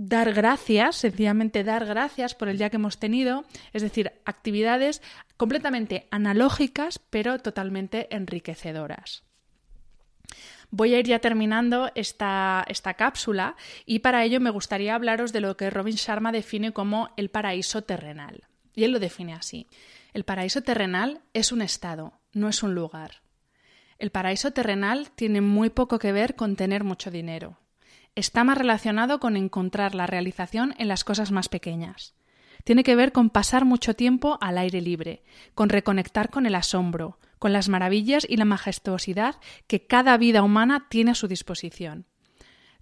dar 0.00 0.32
gracias, 0.32 0.96
sencillamente 0.96 1.62
dar 1.62 1.84
gracias 1.84 2.34
por 2.34 2.48
el 2.48 2.56
día 2.56 2.70
que 2.70 2.76
hemos 2.76 2.98
tenido, 2.98 3.44
es 3.74 3.82
decir, 3.82 4.12
actividades 4.24 5.02
completamente 5.36 6.08
analógicas 6.10 6.98
pero 6.98 7.38
totalmente 7.38 8.08
enriquecedoras. 8.14 9.24
Voy 10.70 10.94
a 10.94 11.00
ir 11.00 11.06
ya 11.06 11.18
terminando 11.18 11.90
esta, 11.94 12.64
esta, 12.68 12.94
cápsula 12.94 13.56
y 13.84 13.98
para 13.98 14.24
ello 14.24 14.40
me 14.40 14.48
gustaría 14.48 14.94
hablaros 14.94 15.34
de 15.34 15.40
lo 15.40 15.58
que 15.58 15.68
Robin 15.68 15.96
Sharma 15.96 16.32
define 16.32 16.72
como 16.72 17.10
el 17.18 17.28
paraíso 17.28 17.82
terrenal. 17.82 18.44
Y 18.74 18.84
él 18.84 18.92
lo 18.92 19.00
define 19.00 19.34
así. 19.34 19.66
El 20.14 20.24
paraíso 20.24 20.62
terrenal 20.62 21.20
es 21.34 21.52
un 21.52 21.60
estado, 21.60 22.14
no 22.32 22.48
es 22.48 22.62
un 22.62 22.74
lugar. 22.74 23.20
El 23.98 24.10
paraíso 24.10 24.52
terrenal 24.52 25.10
tiene 25.10 25.42
muy 25.42 25.68
poco 25.68 25.98
que 25.98 26.12
ver 26.12 26.36
con 26.36 26.56
tener 26.56 26.84
mucho 26.84 27.10
dinero. 27.10 27.58
Está 28.14 28.44
más 28.44 28.58
relacionado 28.58 29.20
con 29.20 29.36
encontrar 29.36 29.94
la 29.94 30.06
realización 30.06 30.74
en 30.78 30.88
las 30.88 31.04
cosas 31.04 31.30
más 31.30 31.48
pequeñas. 31.48 32.14
Tiene 32.64 32.82
que 32.82 32.96
ver 32.96 33.12
con 33.12 33.30
pasar 33.30 33.64
mucho 33.64 33.94
tiempo 33.94 34.38
al 34.40 34.58
aire 34.58 34.80
libre, 34.80 35.22
con 35.54 35.68
reconectar 35.68 36.30
con 36.30 36.46
el 36.46 36.54
asombro, 36.54 37.18
con 37.38 37.52
las 37.52 37.68
maravillas 37.68 38.26
y 38.28 38.36
la 38.36 38.44
majestuosidad 38.44 39.36
que 39.66 39.86
cada 39.86 40.16
vida 40.18 40.42
humana 40.42 40.86
tiene 40.90 41.12
a 41.12 41.14
su 41.14 41.26
disposición. 41.26 42.06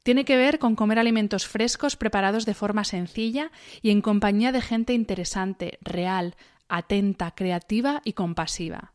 Tiene 0.03 0.25
que 0.25 0.37
ver 0.37 0.59
con 0.59 0.75
comer 0.75 0.99
alimentos 0.99 1.47
frescos 1.47 1.97
preparados 1.97 2.47
de 2.47 2.55
forma 2.55 2.85
sencilla 2.85 3.53
y 3.83 3.91
en 3.91 4.01
compañía 4.01 4.53
de 4.53 4.63
gente 4.63 4.95
interesante, 4.95 5.79
real, 5.83 6.35
atenta, 6.69 7.35
creativa 7.35 8.01
y 8.05 8.15
compasiva. 8.15 8.95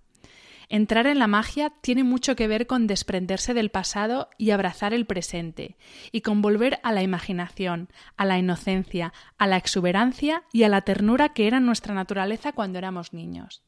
Entrar 0.74 1.06
en 1.06 1.20
la 1.20 1.28
magia 1.28 1.72
tiene 1.82 2.04
mucho 2.04 2.36
que 2.36 2.48
ver 2.48 2.66
con 2.66 2.88
desprenderse 2.88 3.54
del 3.54 3.70
pasado 3.70 4.32
y 4.40 4.50
abrazar 4.50 4.92
el 4.92 5.06
presente, 5.06 5.78
y 6.12 6.22
con 6.22 6.42
volver 6.42 6.80
a 6.82 6.92
la 6.92 7.04
imaginación, 7.04 7.90
a 8.18 8.26
la 8.26 8.40
inocencia, 8.40 9.14
a 9.38 9.46
la 9.46 9.58
exuberancia 9.58 10.42
y 10.52 10.64
a 10.64 10.70
la 10.70 10.82
ternura 10.82 11.30
que 11.30 11.46
era 11.46 11.60
nuestra 11.60 11.94
naturaleza 11.94 12.54
cuando 12.54 12.80
éramos 12.80 13.14
niños. 13.14 13.62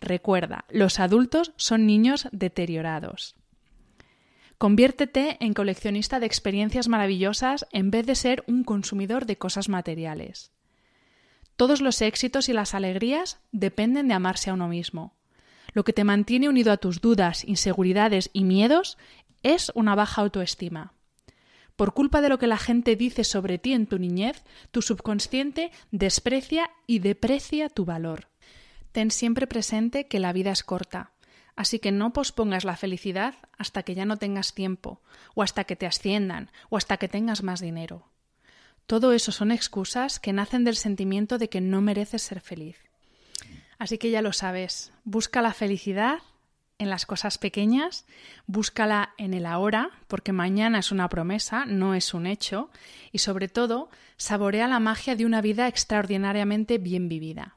Recuerda, 0.00 0.64
los 0.68 0.98
adultos 0.98 1.52
son 1.54 1.86
niños 1.86 2.26
deteriorados. 2.32 3.36
Conviértete 4.58 5.36
en 5.38 5.54
coleccionista 5.54 6.18
de 6.18 6.26
experiencias 6.26 6.88
maravillosas 6.88 7.64
en 7.70 7.92
vez 7.92 8.06
de 8.06 8.16
ser 8.16 8.42
un 8.48 8.64
consumidor 8.64 9.24
de 9.24 9.38
cosas 9.38 9.68
materiales. 9.68 10.50
Todos 11.54 11.80
los 11.80 12.02
éxitos 12.02 12.48
y 12.48 12.54
las 12.54 12.74
alegrías 12.74 13.38
dependen 13.52 14.08
de 14.08 14.14
amarse 14.14 14.50
a 14.50 14.54
uno 14.54 14.66
mismo. 14.66 15.19
Lo 15.72 15.84
que 15.84 15.92
te 15.92 16.04
mantiene 16.04 16.48
unido 16.48 16.72
a 16.72 16.76
tus 16.76 17.00
dudas, 17.00 17.44
inseguridades 17.44 18.30
y 18.32 18.44
miedos 18.44 18.98
es 19.42 19.72
una 19.74 19.94
baja 19.94 20.22
autoestima. 20.22 20.94
Por 21.76 21.94
culpa 21.94 22.20
de 22.20 22.28
lo 22.28 22.38
que 22.38 22.46
la 22.46 22.58
gente 22.58 22.94
dice 22.94 23.24
sobre 23.24 23.58
ti 23.58 23.72
en 23.72 23.86
tu 23.86 23.98
niñez, 23.98 24.42
tu 24.70 24.82
subconsciente 24.82 25.70
desprecia 25.90 26.70
y 26.86 26.98
deprecia 26.98 27.70
tu 27.70 27.84
valor. 27.84 28.28
Ten 28.92 29.10
siempre 29.10 29.46
presente 29.46 30.06
que 30.06 30.18
la 30.18 30.32
vida 30.32 30.50
es 30.50 30.62
corta, 30.62 31.12
así 31.56 31.78
que 31.78 31.92
no 31.92 32.12
pospongas 32.12 32.64
la 32.64 32.76
felicidad 32.76 33.34
hasta 33.56 33.82
que 33.82 33.94
ya 33.94 34.04
no 34.04 34.18
tengas 34.18 34.52
tiempo, 34.52 35.00
o 35.34 35.42
hasta 35.42 35.64
que 35.64 35.76
te 35.76 35.86
asciendan, 35.86 36.50
o 36.68 36.76
hasta 36.76 36.96
que 36.96 37.08
tengas 37.08 37.42
más 37.42 37.60
dinero. 37.60 38.10
Todo 38.86 39.12
eso 39.12 39.30
son 39.30 39.52
excusas 39.52 40.18
que 40.18 40.32
nacen 40.32 40.64
del 40.64 40.76
sentimiento 40.76 41.38
de 41.38 41.48
que 41.48 41.60
no 41.60 41.80
mereces 41.80 42.22
ser 42.22 42.40
feliz. 42.40 42.89
Así 43.80 43.96
que 43.96 44.10
ya 44.10 44.20
lo 44.20 44.34
sabes, 44.34 44.92
busca 45.04 45.40
la 45.40 45.54
felicidad 45.54 46.18
en 46.76 46.90
las 46.90 47.06
cosas 47.06 47.38
pequeñas, 47.38 48.04
búscala 48.46 49.14
en 49.16 49.32
el 49.32 49.46
ahora, 49.46 49.88
porque 50.06 50.32
mañana 50.32 50.80
es 50.80 50.92
una 50.92 51.08
promesa, 51.08 51.64
no 51.64 51.94
es 51.94 52.12
un 52.12 52.26
hecho, 52.26 52.68
y 53.10 53.20
sobre 53.20 53.48
todo, 53.48 53.88
saborea 54.18 54.68
la 54.68 54.80
magia 54.80 55.16
de 55.16 55.24
una 55.24 55.40
vida 55.40 55.66
extraordinariamente 55.66 56.76
bien 56.76 57.08
vivida. 57.08 57.56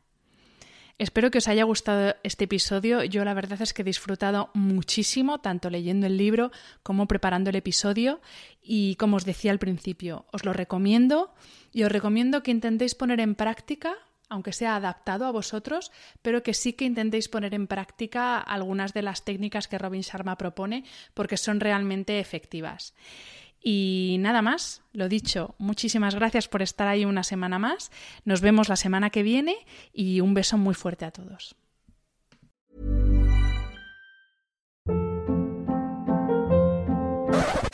Espero 0.98 1.30
que 1.30 1.40
os 1.40 1.50
haya 1.50 1.66
gustado 1.66 2.16
este 2.24 2.46
episodio. 2.46 3.04
Yo 3.04 3.26
la 3.26 3.34
verdad 3.34 3.62
es 3.62 3.74
que 3.74 3.82
he 3.82 3.86
disfrutado 3.86 4.50
muchísimo, 4.54 5.42
tanto 5.42 5.70
leyendo 5.70 6.08
el 6.08 6.16
libro 6.16 6.52
como 6.84 7.06
preparando 7.06 7.50
el 7.50 7.58
episodio. 7.58 8.22
Y 8.62 8.96
como 8.96 9.18
os 9.18 9.26
decía 9.26 9.52
al 9.52 9.60
principio, 9.60 10.26
os 10.32 10.46
lo 10.46 10.54
recomiendo 10.54 11.34
y 11.74 11.84
os 11.84 11.92
recomiendo 11.92 12.44
que 12.44 12.52
intentéis 12.52 12.96
poner 12.96 13.20
en 13.20 13.36
práctica 13.36 13.98
aunque 14.34 14.52
sea 14.52 14.76
adaptado 14.76 15.26
a 15.26 15.32
vosotros, 15.32 15.92
pero 16.22 16.42
que 16.42 16.56
sí 16.56 16.74
que 16.74 16.86
intentéis 16.86 17.30
poner 17.30 17.54
en 17.54 17.68
práctica 17.68 18.40
algunas 18.40 18.94
de 18.94 19.04
las 19.04 19.24
técnicas 19.24 19.68
que 19.68 19.78
Robin 19.78 20.02
Sharma 20.02 20.38
propone, 20.38 20.84
porque 21.14 21.38
son 21.38 21.60
realmente 21.60 22.20
efectivas. 22.20 22.96
Y 23.62 24.18
nada 24.20 24.42
más, 24.42 24.82
lo 24.92 25.08
dicho, 25.08 25.56
muchísimas 25.60 26.16
gracias 26.16 26.48
por 26.48 26.62
estar 26.62 26.88
ahí 26.88 27.06
una 27.06 27.24
semana 27.24 27.60
más. 27.60 27.92
Nos 28.26 28.42
vemos 28.42 28.70
la 28.70 28.76
semana 28.76 29.12
que 29.12 29.24
viene 29.24 29.56
y 29.94 30.20
un 30.20 30.34
beso 30.34 30.58
muy 30.58 30.74
fuerte 30.74 31.06
a 31.06 31.12
todos. 31.12 31.56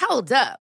Hold 0.09 0.31
up. 0.33 0.68